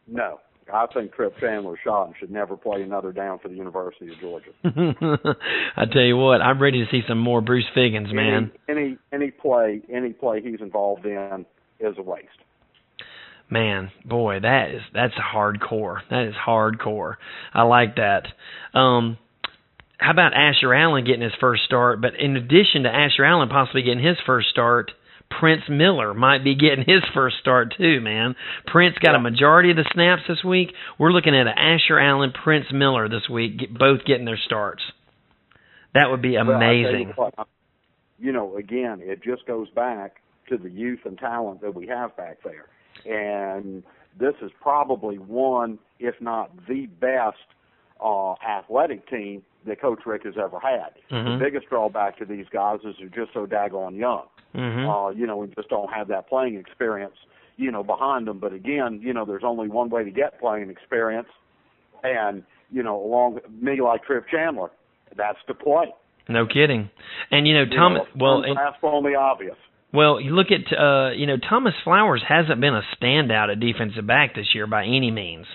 No. 0.07 0.39
I 0.73 0.87
think 0.91 1.13
Tripp 1.13 1.37
Chandler 1.39 1.77
shot 1.83 2.07
and 2.07 2.15
should 2.19 2.31
never 2.31 2.57
play 2.57 2.81
another 2.81 3.11
down 3.11 3.37
for 3.37 3.47
the 3.47 3.53
University 3.53 4.11
of 4.11 4.19
Georgia. 4.19 4.49
I 5.77 5.85
tell 5.85 6.01
you 6.01 6.17
what, 6.17 6.41
I'm 6.41 6.59
ready 6.59 6.83
to 6.83 6.89
see 6.89 7.01
some 7.07 7.19
more 7.19 7.41
Bruce 7.41 7.67
Figgins, 7.75 8.11
man. 8.11 8.51
Any 8.67 8.81
any, 8.81 8.97
any 9.11 9.31
play 9.31 9.81
any 9.93 10.13
play 10.13 10.41
he's 10.41 10.61
involved 10.61 11.05
in 11.05 11.45
is 11.79 11.95
a 11.97 12.01
waste. 12.01 12.27
Man, 13.51 13.91
boy, 14.03 14.39
that 14.39 14.71
is 14.71 14.81
that's 14.93 15.13
hardcore. 15.13 15.99
That 16.09 16.27
is 16.27 16.33
hardcore. 16.33 17.15
I 17.53 17.61
like 17.63 17.97
that. 17.97 18.23
Um 18.73 19.19
how 19.99 20.11
about 20.11 20.33
Asher 20.33 20.73
Allen 20.73 21.05
getting 21.05 21.21
his 21.21 21.35
first 21.39 21.63
start? 21.63 22.01
But 22.01 22.15
in 22.19 22.35
addition 22.35 22.83
to 22.83 22.89
Asher 22.89 23.23
Allen 23.23 23.47
possibly 23.47 23.83
getting 23.83 24.03
his 24.03 24.17
first 24.25 24.49
start, 24.49 24.91
Prince 25.39 25.63
Miller 25.69 26.13
might 26.13 26.43
be 26.43 26.55
getting 26.55 26.85
his 26.85 27.03
first 27.13 27.37
start 27.39 27.75
too, 27.77 28.01
man. 28.01 28.35
Prince 28.67 28.95
got 29.01 29.15
a 29.15 29.19
majority 29.19 29.71
of 29.71 29.77
the 29.77 29.89
snaps 29.93 30.23
this 30.27 30.43
week. 30.43 30.69
We're 30.97 31.11
looking 31.11 31.35
at 31.35 31.47
Asher 31.47 31.99
Allen, 31.99 32.31
Prince 32.43 32.67
Miller 32.71 33.09
this 33.09 33.29
week, 33.29 33.61
both 33.77 34.05
getting 34.05 34.25
their 34.25 34.39
starts. 34.45 34.81
That 35.93 36.09
would 36.09 36.21
be 36.21 36.35
amazing. 36.35 37.13
Well, 37.17 37.27
you, 37.27 37.33
what, 37.37 37.47
you 38.19 38.31
know, 38.31 38.57
again, 38.57 38.99
it 39.01 39.23
just 39.23 39.45
goes 39.45 39.69
back 39.69 40.21
to 40.49 40.57
the 40.57 40.69
youth 40.69 40.99
and 41.05 41.17
talent 41.17 41.61
that 41.61 41.73
we 41.73 41.87
have 41.87 42.15
back 42.17 42.39
there. 42.43 42.67
And 43.05 43.83
this 44.19 44.33
is 44.41 44.51
probably 44.61 45.17
one, 45.17 45.79
if 45.99 46.15
not 46.19 46.51
the 46.67 46.87
best, 46.99 47.37
uh, 48.03 48.33
athletic 48.47 49.07
team 49.09 49.43
that 49.65 49.81
Coach 49.81 49.99
Richt 50.05 50.25
has 50.25 50.35
ever 50.37 50.59
had. 50.59 50.93
Mm-hmm. 51.11 51.39
The 51.39 51.45
biggest 51.45 51.69
drawback 51.69 52.17
to 52.19 52.25
these 52.25 52.45
guys 52.51 52.79
is 52.85 52.95
they're 52.99 53.07
just 53.09 53.33
so 53.33 53.45
daggone 53.45 53.97
young. 53.97 54.25
Mm-hmm. 54.55 54.89
Uh, 54.89 55.09
you 55.09 55.25
know, 55.25 55.37
we 55.37 55.47
just 55.47 55.69
don't 55.69 55.91
have 55.91 56.07
that 56.09 56.29
playing 56.29 56.55
experience, 56.55 57.15
you 57.57 57.71
know, 57.71 57.83
behind 57.83 58.27
them. 58.27 58.39
But 58.39 58.53
again, 58.53 58.99
you 59.01 59.13
know, 59.13 59.25
there's 59.25 59.43
only 59.43 59.67
one 59.67 59.89
way 59.89 60.03
to 60.03 60.11
get 60.11 60.39
playing 60.39 60.69
experience, 60.69 61.29
and 62.03 62.43
you 62.71 62.83
know, 62.83 63.03
along 63.03 63.39
me 63.61 63.81
like 63.81 64.03
Tripp 64.03 64.27
Chandler, 64.29 64.69
that's 65.15 65.39
to 65.47 65.53
play. 65.53 65.93
No 66.29 66.45
kidding. 66.45 66.89
And 67.31 67.47
you 67.47 67.53
know, 67.53 67.65
Thomas. 67.65 68.03
You 68.13 68.19
know, 68.19 68.25
well, 68.25 68.55
that's 68.55 68.77
only 68.83 69.15
obvious. 69.15 69.55
Well, 69.93 70.19
you 70.19 70.31
look 70.31 70.47
at 70.47 70.75
uh, 70.75 71.11
you 71.11 71.27
know 71.27 71.37
Thomas 71.37 71.73
Flowers 71.83 72.23
hasn't 72.27 72.59
been 72.59 72.73
a 72.73 72.81
standout 72.99 73.51
at 73.51 73.59
defensive 73.59 74.07
back 74.07 74.33
this 74.33 74.47
year 74.55 74.65
by 74.65 74.85
any 74.85 75.11
means. 75.11 75.45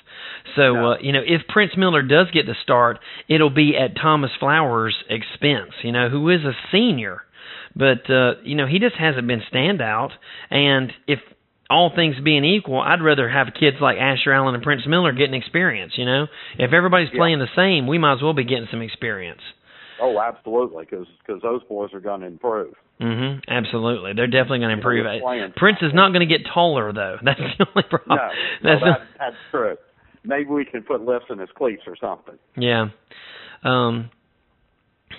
So 0.54 0.72
no. 0.72 0.92
uh, 0.92 0.96
you 1.00 1.12
know 1.12 1.22
if 1.26 1.42
Prince 1.48 1.72
Miller 1.76 2.02
does 2.02 2.28
get 2.32 2.46
the 2.46 2.54
start, 2.62 3.00
it'll 3.28 3.50
be 3.50 3.76
at 3.76 4.00
Thomas 4.00 4.30
Flowers' 4.38 4.96
expense. 5.10 5.72
You 5.82 5.90
know 5.90 6.08
who 6.08 6.30
is 6.30 6.42
a 6.44 6.52
senior, 6.70 7.22
but 7.78 8.10
uh, 8.10 8.42
you 8.42 8.56
know 8.56 8.66
he 8.66 8.78
just 8.78 8.96
hasn't 8.96 9.26
been 9.26 9.42
standout. 9.52 10.10
And 10.50 10.92
if 11.06 11.20
all 11.70 11.92
things 11.94 12.16
being 12.22 12.44
equal, 12.44 12.80
I'd 12.80 13.02
rather 13.02 13.28
have 13.28 13.48
kids 13.58 13.76
like 13.80 13.96
Asher 13.98 14.32
Allen 14.32 14.54
and 14.54 14.62
Prince 14.64 14.82
Miller 14.86 15.12
getting 15.12 15.34
experience. 15.34 15.92
You 15.96 16.04
know 16.04 16.26
if 16.58 16.72
everybody's 16.72 17.08
yeah. 17.12 17.18
playing 17.18 17.38
the 17.38 17.48
same, 17.56 17.86
we 17.86 17.98
might 17.98 18.14
as 18.14 18.22
well 18.22 18.34
be 18.34 18.44
getting 18.44 18.68
some 18.70 18.82
experience. 18.82 19.40
Oh, 20.00 20.20
absolutely, 20.20 20.86
because 20.88 21.06
because 21.24 21.42
those 21.42 21.62
boys 21.64 21.92
are 21.92 22.00
going 22.00 22.20
to 22.20 22.26
improve. 22.26 22.74
Mm-hmm. 23.00 23.50
Absolutely, 23.50 24.12
they're 24.14 24.26
definitely 24.26 24.58
going 24.58 24.70
to 24.70 24.76
improve. 24.76 25.06
Prince 25.56 25.78
is 25.82 25.92
not 25.94 26.12
going 26.12 26.26
to 26.28 26.38
get 26.38 26.46
taller 26.52 26.92
though. 26.92 27.16
That's 27.24 27.40
the 27.58 27.66
only 27.66 27.88
problem. 27.88 28.18
No, 28.18 28.28
that's, 28.62 28.80
no, 28.80 28.90
that, 28.90 29.00
that's 29.18 29.36
true. 29.50 29.76
Maybe 30.24 30.50
we 30.50 30.64
can 30.64 30.82
put 30.82 31.00
lifts 31.02 31.26
in 31.30 31.38
his 31.38 31.48
cleats 31.56 31.82
or 31.86 31.96
something. 32.00 32.38
Yeah. 32.56 32.86
Um. 33.64 34.10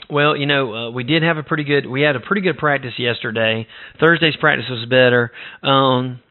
Well, 0.09 0.35
you 0.35 0.45
know, 0.45 0.73
uh, 0.73 0.91
we 0.91 1.03
did 1.03 1.23
have 1.23 1.37
a 1.37 1.43
pretty 1.43 1.63
good. 1.63 1.85
We 1.85 2.01
had 2.01 2.15
a 2.15 2.19
pretty 2.19 2.41
good 2.41 2.57
practice 2.57 2.93
yesterday. 2.97 3.67
Thursday's 3.99 4.35
practice 4.37 4.65
was 4.69 4.85
better. 4.89 5.31
Um. 5.63 6.21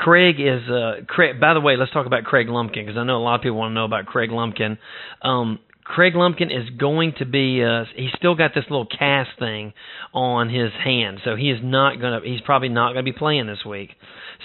Kregg 0.00 0.38
is 0.38 0.62
uh 0.68 1.02
Kregg 1.12 1.40
by 1.40 1.54
the 1.54 1.60
way, 1.60 1.76
let's 1.76 1.90
talk 1.90 2.06
about 2.06 2.22
Kregg 2.22 2.48
Lumpkin 2.48 2.86
because 2.86 2.96
I 2.96 3.02
know 3.02 3.16
a 3.16 3.18
lot 3.18 3.34
of 3.34 3.40
people 3.42 3.58
want 3.58 3.70
to 3.72 3.74
know 3.74 3.84
about 3.84 4.06
Kregg 4.06 4.30
Lumpkin. 4.30 4.78
Um 5.22 5.58
Kregg 5.88 6.14
Lumpkin 6.14 6.50
is 6.50 6.68
going 6.78 7.14
to 7.18 7.24
be 7.24 7.62
uh 7.64 7.84
he's 7.96 8.10
still 8.16 8.34
got 8.34 8.52
this 8.54 8.64
little 8.68 8.86
cast 8.86 9.30
thing 9.38 9.72
on 10.12 10.50
his 10.50 10.70
hand. 10.84 11.20
So 11.24 11.34
he 11.34 11.50
is 11.50 11.60
not 11.62 12.00
going 12.00 12.20
to 12.20 12.28
he's 12.28 12.40
probably 12.42 12.68
not 12.68 12.92
going 12.92 13.04
to 13.04 13.10
be 13.10 13.16
playing 13.16 13.46
this 13.46 13.64
week. 13.64 13.90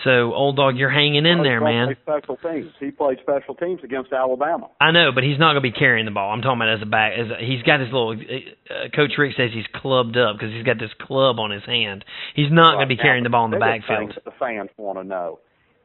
So 0.04 0.34
old 0.34 0.56
dog 0.56 0.78
you're 0.78 0.90
hanging 0.90 1.26
in 1.26 1.44
there, 1.44 1.62
man. 1.62 1.96
Special 2.02 2.38
teams. 2.38 2.72
He 2.80 2.92
played 2.92 3.18
special 3.22 3.56
teams 3.56 3.82
against 3.84 4.12
Alabama. 4.14 4.70
I 4.80 4.92
know, 4.92 5.12
but 5.14 5.24
he's 5.24 5.38
not 5.38 5.54
going 5.54 5.64
to 5.64 5.72
be 5.72 5.78
carrying 5.78 6.06
the 6.06 6.12
ball. 6.12 6.32
I'm 6.32 6.42
talking 6.42 6.58
about 6.58 6.76
as 6.76 6.82
a 6.82 6.86
back 6.86 7.14
as 7.20 7.28
a, 7.30 7.46
he's 7.46 7.62
got 7.64 7.80
his 7.80 7.92
little 7.92 8.12
uh, 8.14 8.90
coach 8.96 9.12
Richt 9.18 9.38
says 9.38 9.52
he's 9.54 9.68
clubbed 9.76 10.18
up 10.18 10.38
because 10.38 10.54
he's 10.54 10.64
got 10.64 10.80
this 10.80 10.92
club 11.02 11.40
on 11.40 11.52
his 11.52 11.64
hand. 11.66 12.06
He's 12.36 12.52
not 12.52 12.72
right. 12.72 12.86
going 12.86 12.90
to 12.90 12.96
be 12.96 13.02
carrying 13.02 13.24
now, 13.24 13.30
the 13.30 13.32
ball 13.32 13.46
in 13.46 13.52
the 13.52 13.60
biggest 13.60 13.88
backfield. 13.88 14.20
The 14.26 14.32
fans 14.40 14.70
want 14.78 14.98
to 14.98 15.04
know 15.04 15.40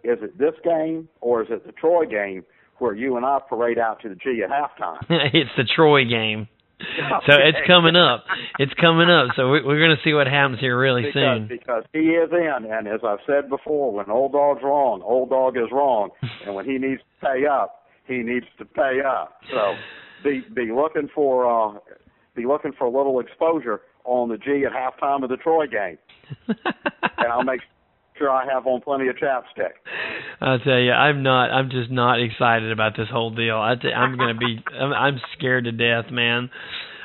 is 0.04 0.18
it 0.22 0.38
this 0.38 0.54
game 0.64 1.08
or 1.20 1.42
is 1.42 1.48
it 1.50 1.66
the 1.66 1.72
Troy 1.72 2.06
game 2.06 2.44
where 2.78 2.94
you 2.94 3.16
and 3.16 3.24
I 3.24 3.38
parade 3.48 3.78
out 3.78 4.00
to 4.02 4.08
the 4.08 4.14
G 4.14 4.42
at 4.42 4.50
halftime. 4.50 4.98
it's 5.08 5.50
the 5.56 5.64
Troy 5.64 6.04
game. 6.04 6.48
So 7.26 7.34
it's 7.34 7.58
coming 7.66 7.96
up. 7.96 8.24
It's 8.58 8.72
coming 8.74 9.10
up. 9.10 9.34
So 9.36 9.50
we, 9.50 9.62
we're 9.62 9.80
going 9.80 9.96
to 9.96 10.02
see 10.04 10.14
what 10.14 10.26
happens 10.26 10.60
here 10.60 10.78
really 10.78 11.02
because, 11.02 11.14
soon. 11.14 11.48
Because 11.48 11.84
he 11.92 12.14
is 12.14 12.30
in, 12.30 12.70
and 12.70 12.86
as 12.86 13.00
I've 13.04 13.18
said 13.26 13.50
before, 13.50 13.92
when 13.92 14.08
old 14.08 14.32
dog's 14.32 14.62
wrong, 14.62 15.02
old 15.02 15.30
dog 15.30 15.56
is 15.56 15.70
wrong, 15.72 16.10
and 16.46 16.54
when 16.54 16.64
he 16.64 16.78
needs 16.78 17.00
to 17.00 17.26
pay 17.26 17.46
up, 17.46 17.86
he 18.06 18.18
needs 18.18 18.46
to 18.58 18.64
pay 18.64 19.00
up. 19.04 19.40
So 19.50 19.74
be 20.22 20.42
be 20.54 20.72
looking 20.72 21.08
for 21.14 21.46
uh, 21.46 21.78
be 22.34 22.46
looking 22.46 22.72
for 22.78 22.86
a 22.86 22.90
little 22.90 23.20
exposure 23.20 23.82
on 24.04 24.28
the 24.28 24.38
G 24.38 24.64
at 24.64 24.72
halftime 24.72 25.22
of 25.22 25.30
the 25.30 25.36
Troy 25.36 25.66
game, 25.66 25.98
and 26.46 27.32
I'll 27.32 27.44
make 27.44 27.60
sure 28.18 28.30
I 28.30 28.44
have 28.52 28.66
on 28.66 28.80
plenty 28.80 29.08
of 29.08 29.16
chapstick. 29.16 29.72
I'll 30.40 30.58
tell 30.58 30.78
you, 30.78 30.92
I'm 30.92 31.22
not. 31.22 31.50
I'm 31.50 31.70
just 31.70 31.90
not 31.90 32.20
excited 32.20 32.70
about 32.72 32.96
this 32.96 33.08
whole 33.10 33.34
deal. 33.34 33.56
I 33.56 33.74
t- 33.80 33.88
I'm 33.92 34.16
gonna 34.16 34.34
be. 34.38 34.62
I'm, 34.80 34.92
I'm 34.92 35.20
scared 35.36 35.64
to 35.64 35.72
death, 35.72 36.10
man. 36.10 36.50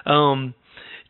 Um, 0.06 0.54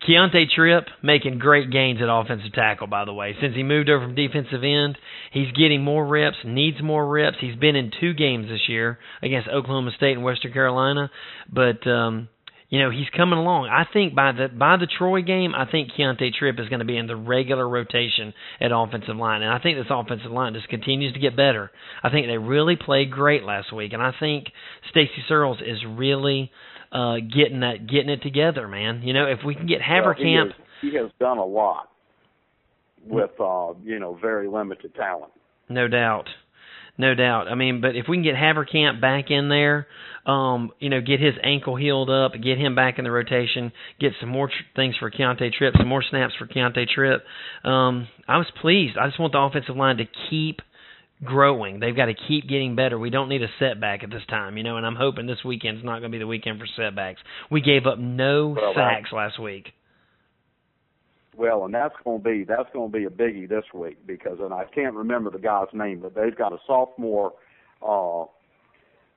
Kiante 0.07 0.45
Tripp 0.53 0.85
making 1.01 1.39
great 1.39 1.71
gains 1.71 1.99
at 2.01 2.09
offensive 2.09 2.53
tackle. 2.53 2.87
By 2.87 3.05
the 3.05 3.13
way, 3.13 3.35
since 3.39 3.55
he 3.55 3.63
moved 3.63 3.89
over 3.89 4.05
from 4.05 4.15
defensive 4.15 4.63
end, 4.63 4.97
he's 5.31 5.51
getting 5.53 5.83
more 5.83 6.05
reps. 6.05 6.37
Needs 6.45 6.77
more 6.83 7.07
reps. 7.07 7.37
He's 7.39 7.55
been 7.55 7.75
in 7.75 7.91
two 7.99 8.13
games 8.13 8.49
this 8.49 8.67
year 8.67 8.99
against 9.21 9.47
Oklahoma 9.47 9.91
State 9.95 10.13
and 10.13 10.23
Western 10.23 10.53
Carolina, 10.53 11.09
but. 11.51 11.85
um 11.87 12.29
you 12.73 12.79
know 12.79 12.89
he's 12.89 13.07
coming 13.15 13.37
along. 13.37 13.67
I 13.67 13.85
think 13.93 14.15
by 14.15 14.31
the 14.31 14.47
by 14.47 14.77
the 14.77 14.87
Troy 14.87 15.21
game, 15.21 15.53
I 15.55 15.69
think 15.69 15.91
Kiante 15.91 16.33
Tripp 16.33 16.59
is 16.59 16.69
going 16.69 16.79
to 16.79 16.85
be 16.85 16.97
in 16.97 17.05
the 17.05 17.15
regular 17.15 17.69
rotation 17.69 18.33
at 18.59 18.71
offensive 18.73 19.15
line, 19.15 19.43
and 19.43 19.53
I 19.53 19.59
think 19.59 19.77
this 19.77 19.91
offensive 19.91 20.31
line 20.31 20.55
just 20.55 20.67
continues 20.69 21.13
to 21.13 21.19
get 21.19 21.35
better. 21.35 21.69
I 22.01 22.09
think 22.09 22.25
they 22.25 22.39
really 22.39 22.75
played 22.75 23.11
great 23.11 23.43
last 23.43 23.71
week, 23.71 23.93
and 23.93 24.01
I 24.01 24.11
think 24.19 24.47
Stacy 24.89 25.23
Searels 25.27 25.59
is 25.61 25.85
really 25.87 26.49
uh 26.91 27.17
getting 27.17 27.59
that 27.59 27.85
getting 27.87 28.09
it 28.09 28.23
together, 28.23 28.67
man. 28.67 29.03
You 29.03 29.13
know, 29.13 29.27
if 29.27 29.45
we 29.45 29.53
can 29.53 29.67
get 29.67 29.79
Haverkamp, 29.79 30.47
well, 30.47 30.67
he, 30.81 30.89
he 30.89 30.97
has 30.97 31.11
done 31.19 31.37
a 31.37 31.45
lot 31.45 31.91
with 33.05 33.39
uh 33.39 33.73
you 33.83 33.99
know 33.99 34.17
very 34.19 34.47
limited 34.47 34.95
talent. 34.95 35.31
No 35.69 35.87
doubt. 35.87 36.25
No 36.97 37.15
doubt. 37.15 37.47
I 37.47 37.55
mean, 37.55 37.81
but 37.81 37.95
if 37.95 38.05
we 38.07 38.17
can 38.17 38.23
get 38.23 38.35
Haverkamp 38.35 39.01
back 39.01 39.31
in 39.31 39.49
there, 39.49 39.87
um, 40.27 40.71
you 40.79 40.89
know, 40.89 41.01
get 41.01 41.19
his 41.19 41.33
ankle 41.43 41.75
healed 41.75 42.09
up, 42.09 42.33
get 42.33 42.59
him 42.59 42.75
back 42.75 42.99
in 42.99 43.03
the 43.03 43.11
rotation, 43.11 43.71
get 43.99 44.11
some 44.19 44.29
more 44.29 44.47
tr- 44.47 44.53
things 44.75 44.95
for 44.99 45.09
Kiante 45.09 45.51
Tripp, 45.51 45.73
some 45.77 45.87
more 45.87 46.03
snaps 46.07 46.33
for 46.37 46.45
Kiante 46.45 46.87
Tripp. 46.87 47.23
Um, 47.63 48.07
I 48.27 48.37
was 48.37 48.47
pleased. 48.61 48.97
I 48.97 49.07
just 49.07 49.19
want 49.19 49.33
the 49.33 49.39
offensive 49.39 49.75
line 49.75 49.97
to 49.97 50.05
keep 50.29 50.61
growing. 51.23 51.79
They've 51.79 51.95
got 51.95 52.05
to 52.05 52.13
keep 52.13 52.47
getting 52.47 52.75
better. 52.75 52.99
We 52.99 53.09
don't 53.09 53.29
need 53.29 53.41
a 53.41 53.47
setback 53.59 54.03
at 54.03 54.09
this 54.11 54.23
time, 54.29 54.57
you 54.57 54.63
know, 54.63 54.77
and 54.77 54.85
I'm 54.85 54.95
hoping 54.95 55.25
this 55.25 55.43
weekend's 55.43 55.83
not 55.83 55.99
going 55.99 56.11
to 56.11 56.15
be 56.15 56.19
the 56.19 56.27
weekend 56.27 56.59
for 56.59 56.67
setbacks. 56.75 57.21
We 57.49 57.61
gave 57.61 57.85
up 57.87 57.97
no 57.97 58.49
Well, 58.49 58.73
sacks 58.75 59.09
last 59.11 59.39
week. 59.39 59.73
Well, 61.35 61.65
and 61.65 61.73
that's 61.73 61.95
going 62.03 62.21
to 62.21 62.23
be 62.23 62.43
that's 62.43 62.69
going 62.73 62.91
to 62.91 62.97
be 62.97 63.05
a 63.05 63.09
biggie 63.09 63.49
this 63.49 63.65
week 63.73 64.05
because, 64.05 64.37
and 64.39 64.53
I 64.53 64.65
can't 64.65 64.93
remember 64.93 65.29
the 65.31 65.39
guy's 65.39 65.67
name, 65.73 65.99
but 65.99 66.13
they've 66.15 66.35
got 66.35 66.53
a 66.53 66.57
sophomore 66.67 67.33
uh, 67.81 68.25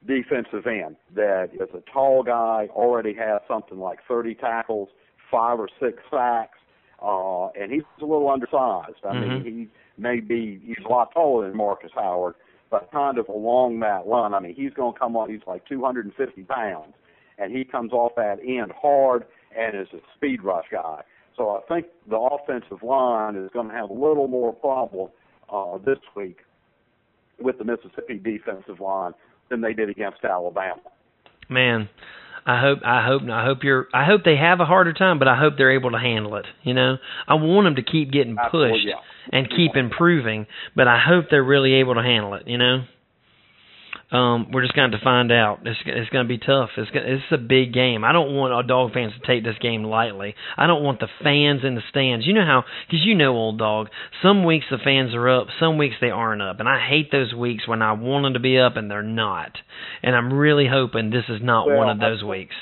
defensive 0.07 0.67
end 0.67 0.97
that 1.15 1.51
is 1.53 1.69
a 1.75 1.83
tall 1.93 2.23
guy, 2.23 2.69
already 2.73 3.15
has 3.15 3.41
something 3.49 3.79
like 3.79 3.99
30 4.09 4.35
tackles, 4.35 4.89
five 5.31 5.59
or 5.59 5.69
six 5.81 5.99
sacks, 6.11 6.59
uh, 7.03 7.49
and 7.49 7.71
he's 7.73 7.83
a 8.01 8.05
little 8.05 8.31
undersized. 8.31 9.05
I 9.05 9.13
Mhm. 9.13 9.21
mean, 9.21 9.45
he 9.45 9.69
may 10.01 10.21
be 10.21 10.59
he's 10.65 10.85
a 10.85 10.89
lot 10.89 11.13
taller 11.13 11.49
than 11.49 11.57
Marcus 11.57 11.93
Howard, 11.95 12.35
but 12.71 12.91
kind 12.91 13.19
of 13.19 13.29
along 13.29 13.81
that 13.81 14.07
line. 14.07 14.33
I 14.35 14.41
mean, 14.41 14.55
he's 14.55 14.73
going 14.73 14.95
to 14.95 14.99
come 14.99 15.17
on. 15.17 15.29
He's 15.29 15.47
like 15.47 15.65
250 15.67 16.45
pounds, 16.45 16.95
and 17.39 17.55
he 17.55 17.65
comes 17.65 17.93
off 17.93 18.15
that 18.17 18.39
end 18.43 18.73
hard 18.73 19.27
and 19.55 19.77
is 19.77 19.89
a 19.93 20.01
speed 20.15 20.43
rush 20.43 20.67
guy. 20.71 21.03
So 21.37 21.51
I 21.51 21.61
think 21.69 21.87
the 22.09 22.17
offensive 22.17 22.83
line 22.83 23.37
is 23.37 23.51
going 23.53 23.69
to 23.69 23.75
have 23.75 23.91
a 23.91 23.93
little 23.93 24.27
more 24.29 24.53
problem 24.53 25.11
uh, 25.53 25.79
this 25.79 25.99
week 26.15 26.39
with 27.39 27.59
the 27.59 27.65
Mississippi 27.65 28.19
defensive 28.23 28.81
line 28.81 29.13
than 29.51 29.61
they 29.61 29.73
did 29.73 29.91
against 29.91 30.25
Alabama. 30.25 30.81
Man, 31.49 31.89
I 32.47 32.61
hope 32.61 32.79
I 32.85 33.05
hope 33.05 33.23
I 33.31 33.45
hope 33.45 33.59
you're 33.63 33.87
I 33.93 34.05
hope 34.05 34.23
they 34.25 34.37
have 34.37 34.61
a 34.61 34.65
harder 34.65 34.93
time, 34.93 35.19
but 35.19 35.29
I 35.29 35.39
hope 35.39 35.55
they're 35.59 35.75
able 35.75 35.91
to 35.91 35.99
handle 35.99 36.37
it. 36.37 36.47
You 36.63 36.75
know, 36.75 36.97
I 37.29 37.35
want 37.35 37.67
them 37.67 37.77
to 37.77 37.83
keep 37.83 38.13
getting 38.13 38.37
Absolutely, 38.39 38.79
pushed 38.79 38.87
yeah. 38.87 39.39
and 39.39 39.49
keep 39.51 39.77
improving, 39.77 40.47
but 40.75 40.89
I 40.89 40.99
hope 40.99 41.27
they're 41.31 41.45
really 41.45 41.75
able 41.75 41.95
to 41.95 42.03
handle 42.03 42.35
it. 42.35 42.47
You 42.47 42.59
know, 42.59 42.85
um, 44.13 44.53
we're 44.53 44.63
just 44.63 44.75
going 44.75 44.93
to 44.93 45.01
find 45.03 45.33
out. 45.33 45.61
It's 45.65 45.79
it's 45.85 46.11
going 46.11 46.25
to 46.25 46.29
be 46.29 46.39
tough. 46.39 46.71
It's 46.77 46.91
gonna, 46.93 47.07
it's 47.07 47.25
a 47.33 47.39
big 47.39 47.73
game. 47.73 48.05
I 48.05 48.13
don't 48.13 48.35
want 48.37 48.53
our 48.53 48.63
dog 48.63 48.93
fans 48.93 49.13
to 49.21 49.27
take 49.27 49.43
this 49.43 49.59
game 49.61 49.83
lightly. 49.83 50.37
I 50.57 50.69
don't 50.69 50.85
want 50.85 51.01
the 51.01 51.09
fans 51.25 51.63
in 51.65 51.75
the 51.75 51.81
stands. 51.91 52.25
You 52.25 52.33
know 52.35 52.45
how 52.45 52.63
because 52.87 53.05
you 53.05 53.17
know 53.17 53.33
old 53.35 53.59
dog. 53.59 53.89
Some 54.23 54.45
weeks 54.45 54.67
the 54.71 54.79
fans 54.79 55.13
are 55.15 55.29
up, 55.29 55.49
some 55.59 55.77
weeks 55.77 55.97
they 56.01 56.11
aren't 56.11 56.41
up, 56.41 56.61
and 56.61 56.69
I 56.69 56.79
hate 56.89 57.11
those 57.11 57.35
weeks 57.35 57.67
when 57.67 57.83
I 57.83 57.93
want 57.95 58.25
them 58.25 58.35
to 58.35 58.41
be 58.41 58.59
up 58.59 58.77
and 58.77 58.89
they're 58.89 59.03
not. 59.03 59.59
And 60.05 60.15
I'm 60.15 60.33
really 60.33 60.69
hoping 60.71 61.11
this 61.11 61.25
is 61.29 61.41
not 61.43 61.67
Well, 61.67 61.77
one 61.79 61.89
of 61.91 61.99
those 61.99 62.21
think- 62.21 62.31
weeks. 62.31 62.55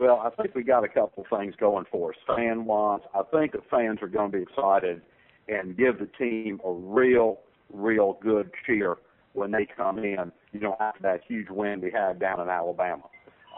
Well, 0.00 0.18
I 0.18 0.30
think 0.42 0.56
we 0.56 0.64
got 0.64 0.82
a 0.82 0.88
couple 0.88 1.24
things 1.30 1.54
going 1.60 1.84
for 1.90 2.10
us. 2.10 2.16
Fan 2.26 2.64
wise, 2.64 3.00
I 3.14 3.22
think 3.30 3.52
the 3.52 3.62
fans 3.70 4.00
are 4.02 4.08
going 4.08 4.32
to 4.32 4.36
be 4.38 4.42
excited 4.42 5.00
and 5.48 5.76
give 5.76 6.00
the 6.00 6.08
team 6.18 6.60
a 6.64 6.72
real, 6.72 7.38
real 7.72 8.18
good 8.20 8.50
cheer 8.66 8.96
when 9.34 9.50
they 9.50 9.66
come 9.76 9.98
in. 9.98 10.32
You 10.52 10.60
know, 10.60 10.76
after 10.80 11.02
that 11.02 11.20
huge 11.28 11.48
win 11.50 11.80
we 11.80 11.90
had 11.90 12.18
down 12.18 12.40
in 12.40 12.48
Alabama. 12.48 13.04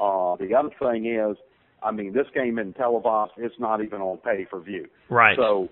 Uh, 0.00 0.36
the 0.36 0.54
other 0.54 0.70
thing 0.78 1.06
is, 1.06 1.36
I 1.82 1.90
mean, 1.92 2.12
this 2.12 2.26
game 2.34 2.58
in 2.58 2.72
televised, 2.72 3.32
it's 3.36 3.54
not 3.58 3.82
even 3.82 4.00
on 4.00 4.18
pay 4.18 4.44
per 4.44 4.60
view. 4.60 4.86
Right. 5.08 5.36
So 5.36 5.68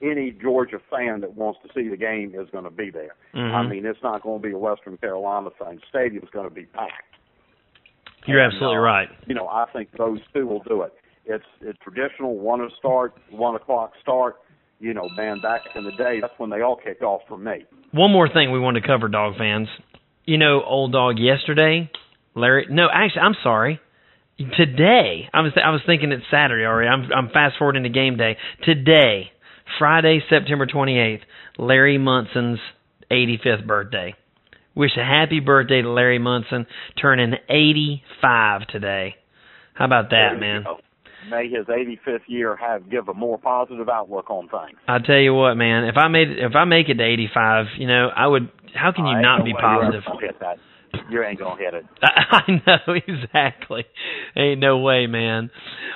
any 0.00 0.30
Georgia 0.30 0.78
fan 0.90 1.20
that 1.20 1.34
wants 1.34 1.58
to 1.66 1.68
see 1.74 1.88
the 1.88 1.96
game 1.96 2.32
is 2.34 2.48
going 2.50 2.64
to 2.64 2.70
be 2.70 2.90
there. 2.90 3.14
Mhm. 3.34 3.52
I 3.52 3.66
mean, 3.66 3.84
it's 3.84 4.02
not 4.02 4.22
going 4.22 4.40
to 4.40 4.48
be 4.48 4.54
a 4.54 4.58
Western 4.58 4.96
Carolina 4.96 5.50
thing. 5.58 5.80
Stadium's 5.88 6.30
going 6.30 6.48
to 6.48 6.54
be 6.54 6.64
packed. 6.66 6.92
You're 8.26 8.42
And, 8.42 8.52
absolutely 8.52 8.78
uh, 8.78 8.80
right. 8.80 9.08
You 9.26 9.34
know, 9.34 9.48
I 9.48 9.66
think 9.72 9.90
those 9.96 10.20
two 10.34 10.46
will 10.46 10.62
do 10.62 10.82
it. 10.82 10.92
It's 11.24 11.44
it's 11.60 11.78
traditional 11.80 12.38
one 12.38 12.60
to 12.60 12.68
start, 12.78 13.14
one 13.30 13.54
o'clock 13.54 13.92
start. 14.00 14.36
You 14.80 14.94
know, 14.94 15.08
man, 15.16 15.40
back 15.40 15.62
in 15.74 15.84
the 15.84 15.92
day, 15.92 16.18
that's 16.20 16.32
when 16.38 16.50
they 16.50 16.62
all 16.62 16.76
kicked 16.76 17.02
off 17.02 17.22
for 17.28 17.36
me. 17.36 17.64
One 17.90 18.12
more 18.12 18.28
thing 18.28 18.52
we 18.52 18.60
wanted 18.60 18.82
to 18.82 18.86
cover, 18.86 19.08
dog 19.08 19.36
fans. 19.36 19.68
You 20.24 20.38
know, 20.38 20.62
old 20.64 20.92
dog 20.92 21.18
yesterday, 21.18 21.90
Larry. 22.34 22.66
No, 22.70 22.86
actually, 22.92 23.22
I'm 23.22 23.36
sorry. 23.42 23.80
Today, 24.56 25.28
I 25.32 25.40
was 25.40 25.52
I 25.56 25.70
was 25.70 25.80
thinking 25.84 26.12
it's 26.12 26.24
Saturday 26.30 26.64
already. 26.64 26.88
I'm 26.88 27.10
I'm 27.12 27.30
fast 27.30 27.56
forwarding 27.58 27.82
to 27.82 27.88
game 27.88 28.16
day. 28.16 28.36
Today, 28.62 29.32
Friday, 29.80 30.20
September 30.30 30.66
28th, 30.66 31.22
Larry 31.58 31.98
Munson's 31.98 32.60
85th 33.10 33.66
birthday. 33.66 34.14
Wish 34.76 34.92
a 34.96 35.04
happy 35.04 35.40
birthday 35.40 35.82
to 35.82 35.90
Larry 35.90 36.20
Munson, 36.20 36.66
turning 37.02 37.34
85 37.48 38.68
today. 38.68 39.16
How 39.74 39.86
about 39.86 40.10
that, 40.10 40.38
man? 40.38 40.62
know, 40.62 40.78
May 41.30 41.48
his 41.48 41.66
85th 41.66 42.20
year 42.26 42.56
have 42.56 42.88
give 42.90 43.08
a 43.08 43.14
more 43.14 43.38
positive 43.38 43.88
outlook 43.88 44.30
on 44.30 44.48
things. 44.48 44.78
I 44.86 44.98
tell 44.98 45.16
you 45.18 45.34
what, 45.34 45.54
man. 45.54 45.84
If 45.84 45.96
I 45.96 46.08
made 46.08 46.28
if 46.30 46.54
I 46.54 46.64
make 46.64 46.88
it 46.88 46.94
to 46.94 47.04
85, 47.04 47.66
you 47.78 47.86
know, 47.86 48.08
I 48.14 48.26
would. 48.26 48.50
How 48.74 48.92
can 48.92 49.06
you 49.06 49.16
Uh, 49.16 49.20
not 49.20 49.44
be 49.44 49.52
no 49.52 49.58
you're 49.60 49.80
positive? 49.80 50.02
hit 50.20 50.40
that. 50.40 50.58
You 51.10 51.22
ain't 51.22 51.38
gonna 51.38 51.56
hit 51.60 51.74
it. 51.74 51.84
I 52.02 52.62
know 52.66 52.94
exactly. 53.06 53.84
Ain't 54.36 54.60
no 54.60 54.78
way, 54.78 55.06
man. 55.06 55.50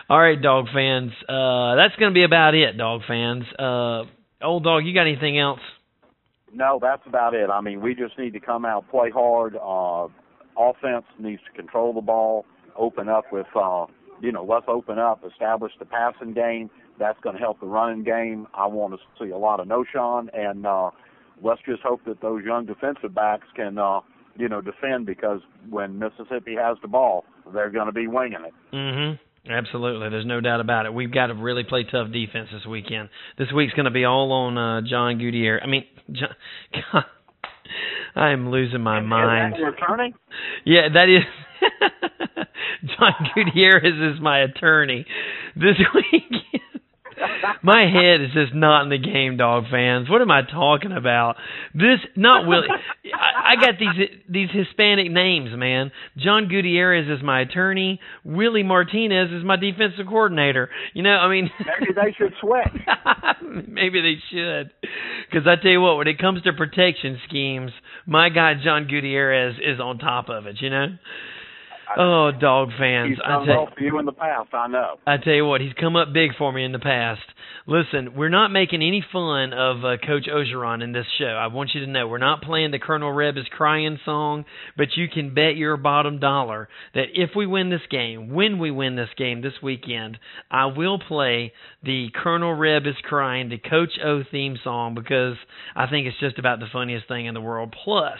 All 0.08 0.18
right, 0.20 0.40
dog 0.40 0.66
fans. 0.72 1.12
Uh, 1.28 1.76
that's 1.76 1.94
gonna 1.96 2.12
be 2.12 2.24
about 2.24 2.54
it, 2.54 2.76
dog 2.76 3.02
fans. 3.08 3.44
Uh, 3.58 4.04
old 4.42 4.64
dog, 4.64 4.84
you 4.84 4.94
got 4.94 5.02
anything 5.06 5.38
else? 5.38 5.60
No, 6.54 6.78
that's 6.80 7.02
about 7.06 7.32
it. 7.34 7.48
I 7.48 7.60
mean, 7.62 7.80
we 7.80 7.94
just 7.94 8.18
need 8.18 8.32
to 8.34 8.40
come 8.40 8.64
out, 8.66 8.90
play 8.90 9.10
hard. 9.10 9.56
Uh, 9.56 10.08
offense 10.58 11.04
needs 11.18 11.40
to 11.50 11.56
control 11.56 11.94
the 11.94 12.02
ball, 12.02 12.44
open 12.76 13.08
up 13.08 13.24
with, 13.32 13.46
uh, 13.56 13.86
you 14.22 14.30
know, 14.30 14.44
let's 14.44 14.66
open 14.68 14.98
up, 14.98 15.22
establish 15.28 15.72
the 15.78 15.85
passing 15.85 16.32
game. 16.32 16.70
That's 16.98 17.18
going 17.20 17.35
to 17.35 17.40
help 17.40 17.61
the 17.61 17.66
running 17.66 18.04
game. 18.04 18.46
I 18.54 18.66
want 18.66 18.94
to 18.94 18.98
see 19.22 19.30
a 19.30 19.37
lot 19.37 19.61
of 19.61 19.66
Knowshon, 19.66 20.28
and 20.32 20.64
uh, 20.64 20.90
let's 21.42 21.61
just 21.66 21.82
hope 21.82 22.00
that 22.06 22.22
those 22.22 22.44
young 22.44 22.64
defensive 22.64 23.14
backs 23.14 23.46
can, 23.56 23.78
uh, 23.78 24.00
you 24.38 24.48
know, 24.48 24.61
defend 24.61 25.06
because 25.06 25.40
when 25.68 25.98
Mississippi 25.98 26.54
has 26.54 26.76
the 26.82 26.88
ball, 26.88 27.24
they're 27.52 27.70
going 27.70 27.87
to 27.87 27.92
be 27.92 28.06
winging 28.06 28.44
it. 28.46 28.54
Mm-hmm. 28.72 29.50
Absolutely. 29.50 30.08
There's 30.08 30.26
no 30.26 30.40
doubt 30.40 30.61
about 30.61 30.87
it. 30.87 30.94
We've 30.94 31.12
got 31.12 31.26
to 31.26 31.35
really 31.35 31.64
play 31.64 31.82
tough 31.82 32.12
defense 32.12 32.48
this 32.52 32.64
weekend. 32.64 33.08
This 33.38 33.48
week's 33.52 33.74
going 33.74 33.87
to 33.87 33.90
be 33.90 34.04
all 34.04 34.30
on 34.30 34.56
uh, 34.56 34.82
John 34.88 35.18
Gutierrez. 35.18 35.62
I 35.64 35.66
mean, 35.66 35.85
John, 36.12 36.35
God, 36.72 37.04
I 38.14 38.30
am 38.30 38.50
losing 38.50 38.82
my 38.82 39.00
mind. 39.00 39.54
Is 39.54 39.61
that 39.61 39.66
returning? 39.66 40.14
Yeah, 40.64 40.88
that 40.94 41.08
is. 41.08 41.24
John 42.98 43.12
Gutierrez 43.35 44.14
is 44.14 44.20
my 44.20 44.40
attorney 44.40 45.06
this 45.56 45.76
week. 45.94 46.42
my 47.62 47.82
head 47.82 48.20
is 48.20 48.32
just 48.32 48.54
not 48.54 48.82
in 48.82 48.88
the 48.88 48.98
game, 48.98 49.37
dog 49.37 49.64
fans. 49.70 50.11
What 50.11 50.22
am 50.22 50.30
I 50.30 50.42
talking 50.42 50.92
about? 50.92 51.37
This 51.74 51.98
not 52.16 52.48
Willie. 52.48 52.66
I, 53.14 53.52
I 53.52 53.54
got 53.56 53.78
these 53.78 54.08
these 54.28 54.48
Hispanic 54.52 55.11
names, 55.11 55.50
man. 55.56 55.92
John 56.16 56.48
Gutierrez 56.48 57.08
is 57.08 57.22
my 57.22 57.42
attorney. 57.42 58.00
Willie 58.24 58.62
Martinez 58.64 59.30
is 59.30 59.44
my 59.44 59.56
defensive 59.56 60.06
coordinator. 60.08 60.68
You 60.94 61.02
know, 61.02 61.11
I 61.11 61.28
mean, 61.30 61.50
Maybe 61.61 61.92
they 61.94 62.12
should 62.16 62.32
switch. 62.40 62.82
Maybe 63.68 64.00
they 64.00 64.16
should. 64.30 64.70
Because 65.30 65.46
I 65.46 65.61
tell 65.62 65.70
you 65.70 65.80
what, 65.80 65.98
when 65.98 66.08
it 66.08 66.18
comes 66.18 66.42
to 66.42 66.52
protection 66.52 67.20
schemes, 67.28 67.70
my 68.06 68.30
guy 68.30 68.54
John 68.62 68.87
Gutierrez 68.88 69.56
is 69.58 69.78
on 69.80 69.98
top 69.98 70.28
of 70.28 70.46
it. 70.46 70.56
You 70.61 70.70
know. 70.70 70.87
Oh, 71.98 72.31
dog 72.38 72.70
fans! 72.78 73.11
He's 73.11 73.18
tell, 73.18 73.46
well 73.46 73.68
for 73.76 73.83
you 73.83 73.98
in 73.98 74.07
the 74.07 74.12
past, 74.12 74.48
I 74.52 74.68
know. 74.68 74.96
I 75.07 75.16
tell 75.16 75.33
you 75.33 75.44
what, 75.44 75.61
he's 75.61 75.72
come 75.74 75.96
up 75.96 76.12
big 76.12 76.31
for 76.37 76.52
me 76.52 76.64
in 76.64 76.72
the 76.72 76.78
past. 76.78 77.22
Listen, 77.66 78.14
we're 78.16 78.28
not 78.28 78.50
making 78.50 78.83
any 78.83 79.05
fun 79.12 79.52
of 79.52 79.85
uh, 79.85 79.96
Coach 80.05 80.26
Orgeron 80.28 80.83
in 80.83 80.92
this 80.92 81.07
show. 81.18 81.26
I 81.26 81.46
want 81.46 81.70
you 81.74 81.85
to 81.85 81.90
know 81.90 82.09
we're 82.09 82.18
not 82.18 82.42
playing 82.42 82.70
the 82.70 82.78
Colonel 82.78 83.12
Reb 83.12 83.37
is 83.37 83.46
crying 83.57 83.98
song, 84.05 84.44
but 84.76 84.88
you 84.96 85.09
can 85.09 85.35
bet 85.35 85.57
your 85.57 85.76
bottom 85.76 86.18
dollar 86.18 86.68
that 86.94 87.07
if 87.14 87.31
we 87.37 87.46
win 87.46 87.70
this 87.70 87.87
game, 87.90 88.33
when 88.33 88.59
we 88.59 88.70
win 88.70 88.96
this 88.96 89.11
game 89.16 89.42
this 89.42 89.62
weekend, 89.62 90.18
I 90.50 90.66
will 90.66 90.98
play 90.98 91.52
the 91.83 92.09
Colonel 92.14 92.55
Reb 92.55 92.87
is 92.87 92.96
crying, 93.05 93.48
the 93.48 93.59
Coach 93.59 93.92
O 94.05 94.22
theme 94.31 94.59
song 94.62 94.94
because 94.94 95.37
I 95.76 95.87
think 95.87 96.07
it's 96.07 96.18
just 96.20 96.38
about 96.38 96.59
the 96.59 96.66
funniest 96.72 97.09
thing 97.09 97.26
in 97.26 97.35
the 97.35 97.40
world. 97.40 97.74
Plus. 97.85 98.18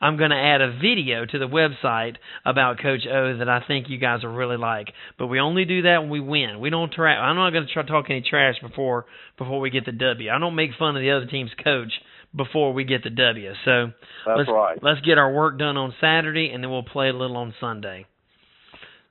I'm 0.00 0.16
going 0.16 0.30
to 0.30 0.36
add 0.36 0.62
a 0.62 0.72
video 0.72 1.26
to 1.26 1.38
the 1.38 1.46
website 1.46 2.16
about 2.44 2.80
Coach 2.80 3.02
O 3.06 3.36
that 3.36 3.48
I 3.48 3.62
think 3.66 3.88
you 3.88 3.98
guys 3.98 4.22
will 4.22 4.32
really 4.32 4.56
like. 4.56 4.88
But 5.18 5.26
we 5.26 5.40
only 5.40 5.66
do 5.66 5.82
that 5.82 5.98
when 6.00 6.10
we 6.10 6.20
win. 6.20 6.60
We 6.60 6.70
don't 6.70 6.92
tra- 6.92 7.14
I'm 7.14 7.36
not 7.36 7.50
going 7.50 7.66
to 7.66 7.72
try 7.72 7.82
to 7.82 7.88
talk 7.88 8.06
any 8.08 8.22
trash 8.22 8.54
before 8.62 9.04
before 9.36 9.60
we 9.60 9.70
get 9.70 9.84
the 9.84 9.92
W. 9.92 10.30
I 10.30 10.38
don't 10.38 10.54
make 10.54 10.70
fun 10.78 10.96
of 10.96 11.02
the 11.02 11.10
other 11.10 11.26
team's 11.26 11.50
coach 11.62 11.92
before 12.34 12.72
we 12.72 12.84
get 12.84 13.02
the 13.02 13.10
W. 13.10 13.52
So 13.64 13.92
That's 14.26 14.38
let's 14.38 14.50
right. 14.50 14.78
let's 14.82 15.00
get 15.00 15.18
our 15.18 15.32
work 15.32 15.58
done 15.58 15.76
on 15.76 15.94
Saturday 16.00 16.50
and 16.52 16.62
then 16.62 16.70
we'll 16.70 16.82
play 16.82 17.08
a 17.08 17.12
little 17.12 17.36
on 17.36 17.54
Sunday. 17.60 18.06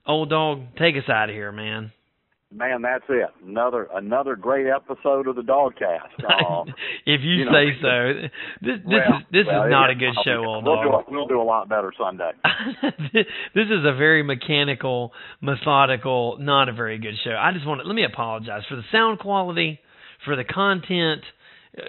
Old 0.07 0.29
dog, 0.29 0.61
take 0.79 0.95
us 0.95 1.07
out 1.07 1.29
of 1.29 1.35
here, 1.35 1.51
man. 1.51 1.91
Man, 2.51 2.81
that's 2.81 3.03
it. 3.09 3.29
Another 3.45 3.87
another 3.93 4.35
great 4.35 4.65
episode 4.65 5.27
of 5.27 5.35
the 5.35 5.43
DawgCast. 5.43 5.99
Uh, 6.29 6.63
if 7.05 7.21
you, 7.21 7.31
you 7.31 7.45
know, 7.45 7.51
say 7.51 7.65
so. 7.81 8.13
This 8.61 8.77
this 8.77 8.81
well, 8.85 9.17
is 9.17 9.25
this 9.31 9.45
well, 9.47 9.65
is 9.65 9.71
not 9.71 9.89
a 9.89 9.95
good 9.95 10.13
show, 10.23 10.43
old 10.45 10.63
we'll 10.63 10.75
dog. 10.75 11.05
Do, 11.07 11.11
we'll 11.11 11.27
do 11.27 11.41
a 11.41 11.43
lot 11.43 11.67
better 11.67 11.91
Sunday. 11.97 12.31
this 13.13 13.65
is 13.65 13.85
a 13.85 13.95
very 13.95 14.23
mechanical, 14.23 15.11
methodical, 15.41 16.37
not 16.39 16.69
a 16.69 16.73
very 16.73 16.97
good 16.97 17.15
show. 17.23 17.31
I 17.31 17.51
just 17.51 17.67
want 17.67 17.81
to 17.81 17.87
let 17.87 17.95
me 17.95 18.05
apologize 18.05 18.61
for 18.69 18.75
the 18.75 18.83
sound 18.91 19.19
quality, 19.19 19.79
for 20.23 20.35
the 20.35 20.43
content. 20.43 21.23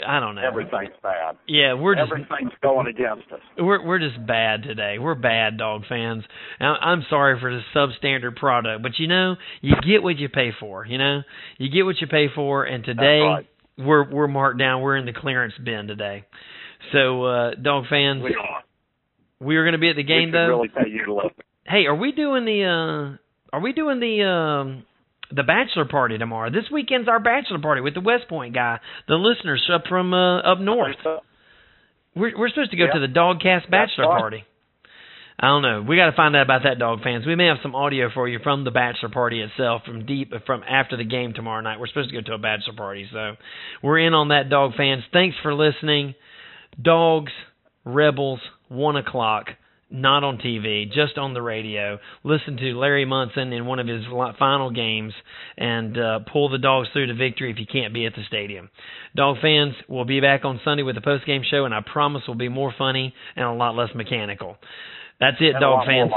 I 0.06 0.20
don't 0.20 0.34
know. 0.34 0.42
Everything's 0.46 0.94
bad. 1.02 1.36
Yeah, 1.48 1.72
we're 1.74 1.94
just 1.94 2.12
Everything's 2.12 2.52
going 2.62 2.86
against 2.86 3.32
us. 3.32 3.40
we're 3.58 3.84
we're 3.84 3.98
just 3.98 4.24
bad 4.26 4.62
today. 4.62 4.98
We're 4.98 5.14
bad 5.14 5.56
dog 5.56 5.82
fans. 5.88 6.22
I'm 6.60 7.04
sorry 7.08 7.40
for 7.40 7.50
the 7.50 7.62
substandard 7.74 8.36
product, 8.36 8.82
but 8.82 8.98
you 8.98 9.06
know, 9.08 9.36
you 9.62 9.74
get 9.86 10.02
what 10.02 10.18
you 10.18 10.28
pay 10.28 10.50
for. 10.58 10.84
You 10.84 10.98
know, 10.98 11.22
you 11.58 11.70
get 11.70 11.84
what 11.84 12.00
you 12.00 12.06
pay 12.06 12.26
for, 12.34 12.64
and 12.64 12.84
today 12.84 13.20
right. 13.20 13.46
we're 13.78 14.08
we're 14.10 14.28
marked 14.28 14.58
down. 14.58 14.82
We're 14.82 14.96
in 14.96 15.06
the 15.06 15.14
clearance 15.14 15.54
bin 15.64 15.86
today. 15.86 16.24
So, 16.92 17.24
uh, 17.24 17.54
dog 17.54 17.84
fans, 17.90 18.22
We 18.22 18.34
are. 18.34 18.62
we 19.40 19.56
are 19.56 19.64
going 19.64 19.72
to 19.72 19.78
be 19.78 19.90
at 19.90 19.96
the 19.96 20.02
game 20.02 20.30
though. 20.30 20.46
really 20.46 20.68
pay 20.68 20.88
you 20.90 21.04
to. 21.06 21.30
Hey, 21.66 21.86
are 21.86 21.94
we 21.94 22.12
doing 22.12 22.44
the 22.44 22.64
uh 22.64 23.56
are 23.56 23.60
we 23.60 23.72
doing 23.72 23.98
the 24.00 24.24
um 24.24 24.84
the 25.34 25.42
bachelor 25.42 25.84
party 25.84 26.18
tomorrow? 26.18 26.50
This 26.50 26.70
weekend's 26.72 27.08
our 27.08 27.20
bachelor 27.20 27.58
party 27.60 27.80
with 27.80 27.94
the 27.94 28.00
West 28.00 28.28
Point 28.28 28.54
guy, 28.54 28.78
the 29.08 29.14
listeners 29.14 29.68
up 29.72 29.84
from 29.88 30.12
uh 30.14 30.40
up 30.40 30.58
north. 30.60 30.96
We're 32.14 32.36
we're 32.36 32.48
supposed 32.48 32.70
to 32.72 32.76
go 32.76 32.84
Yeah. 32.86 32.94
to 32.94 33.00
the 33.00 33.12
DawgCast 33.12 33.70
bachelor 33.70 34.06
party. 34.06 34.44
I 35.42 35.46
don't 35.46 35.62
know. 35.62 35.80
We 35.88 35.96
got 35.96 36.10
to 36.10 36.16
find 36.16 36.36
out 36.36 36.42
about 36.42 36.64
that, 36.64 36.78
dog 36.78 37.02
fans. 37.02 37.24
We 37.26 37.34
may 37.34 37.46
have 37.46 37.56
some 37.62 37.74
audio 37.74 38.10
for 38.12 38.28
you 38.28 38.40
from 38.42 38.64
the 38.64 38.70
bachelor 38.70 39.08
party 39.08 39.40
itself, 39.40 39.82
from 39.86 40.04
deep 40.04 40.32
from 40.44 40.62
after 40.68 40.98
the 40.98 41.04
game 41.04 41.32
tomorrow 41.32 41.62
night. 41.62 41.80
We're 41.80 41.86
supposed 41.86 42.10
to 42.10 42.14
go 42.14 42.20
to 42.26 42.34
a 42.34 42.38
bachelor 42.38 42.74
party, 42.76 43.08
so 43.10 43.36
we're 43.82 44.00
in 44.00 44.12
on 44.12 44.28
that, 44.28 44.50
dog 44.50 44.72
fans. 44.76 45.02
Thanks 45.14 45.36
for 45.42 45.54
listening. 45.54 46.14
Dogs, 46.80 47.32
Rebels, 47.86 48.40
one 48.68 48.96
o'clock. 48.96 49.46
Not 49.92 50.22
on 50.22 50.38
TV, 50.38 50.86
just 50.86 51.18
on 51.18 51.34
the 51.34 51.42
radio. 51.42 51.98
Listen 52.22 52.56
to 52.58 52.78
Larry 52.78 53.04
Munson 53.04 53.52
in 53.52 53.66
one 53.66 53.80
of 53.80 53.88
his 53.88 54.04
li- 54.06 54.30
final 54.38 54.70
games 54.70 55.12
and 55.58 55.98
uh, 55.98 56.20
pull 56.32 56.48
the 56.48 56.58
dogs 56.58 56.88
through 56.92 57.06
to 57.08 57.14
victory 57.14 57.50
if 57.50 57.58
you 57.58 57.66
can't 57.66 57.92
be 57.92 58.06
at 58.06 58.14
the 58.14 58.22
stadium. 58.28 58.70
Dog 59.16 59.38
fans, 59.42 59.74
we'll 59.88 60.04
be 60.04 60.20
back 60.20 60.44
on 60.44 60.60
Sunday 60.64 60.84
with 60.84 60.94
the 60.94 61.00
post 61.00 61.26
game 61.26 61.42
show, 61.48 61.64
and 61.64 61.74
I 61.74 61.80
promise 61.80 62.22
we'll 62.28 62.36
be 62.36 62.48
more 62.48 62.72
funny 62.78 63.12
and 63.34 63.44
a 63.44 63.52
lot 63.52 63.74
less 63.74 63.88
mechanical. 63.94 64.56
That's 65.18 65.38
it, 65.40 65.48
And 65.48 65.56
a 65.56 65.60
dog 65.60 65.86
fans. 65.86 66.12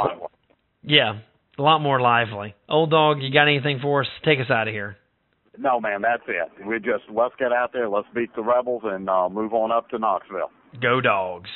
Yeah, 0.84 1.20
a 1.58 1.62
lot 1.62 1.80
more 1.80 2.00
lively. 2.00 2.54
Old 2.70 2.92
dog, 2.92 3.22
you 3.22 3.34
got 3.34 3.48
anything 3.48 3.80
for 3.82 4.02
us? 4.02 4.08
Take 4.24 4.40
us 4.40 4.52
out 4.52 4.68
of 4.68 4.74
here. 4.74 4.98
No, 5.58 5.80
man, 5.80 6.02
that's 6.02 6.24
it. 6.28 6.66
We 6.66 6.78
just 6.78 7.04
let's 7.12 7.34
get 7.40 7.52
out 7.52 7.74
there, 7.74 7.90
let's 7.90 8.08
beat 8.14 8.36
the 8.36 8.44
rebels, 8.44 8.84
and 8.86 9.10
uh, 9.10 9.30
move 9.30 9.54
on 9.54 9.72
up 9.72 9.90
to 9.90 9.98
Knoxville. 9.98 10.52
Go 10.80 11.02
dogs. 11.02 11.50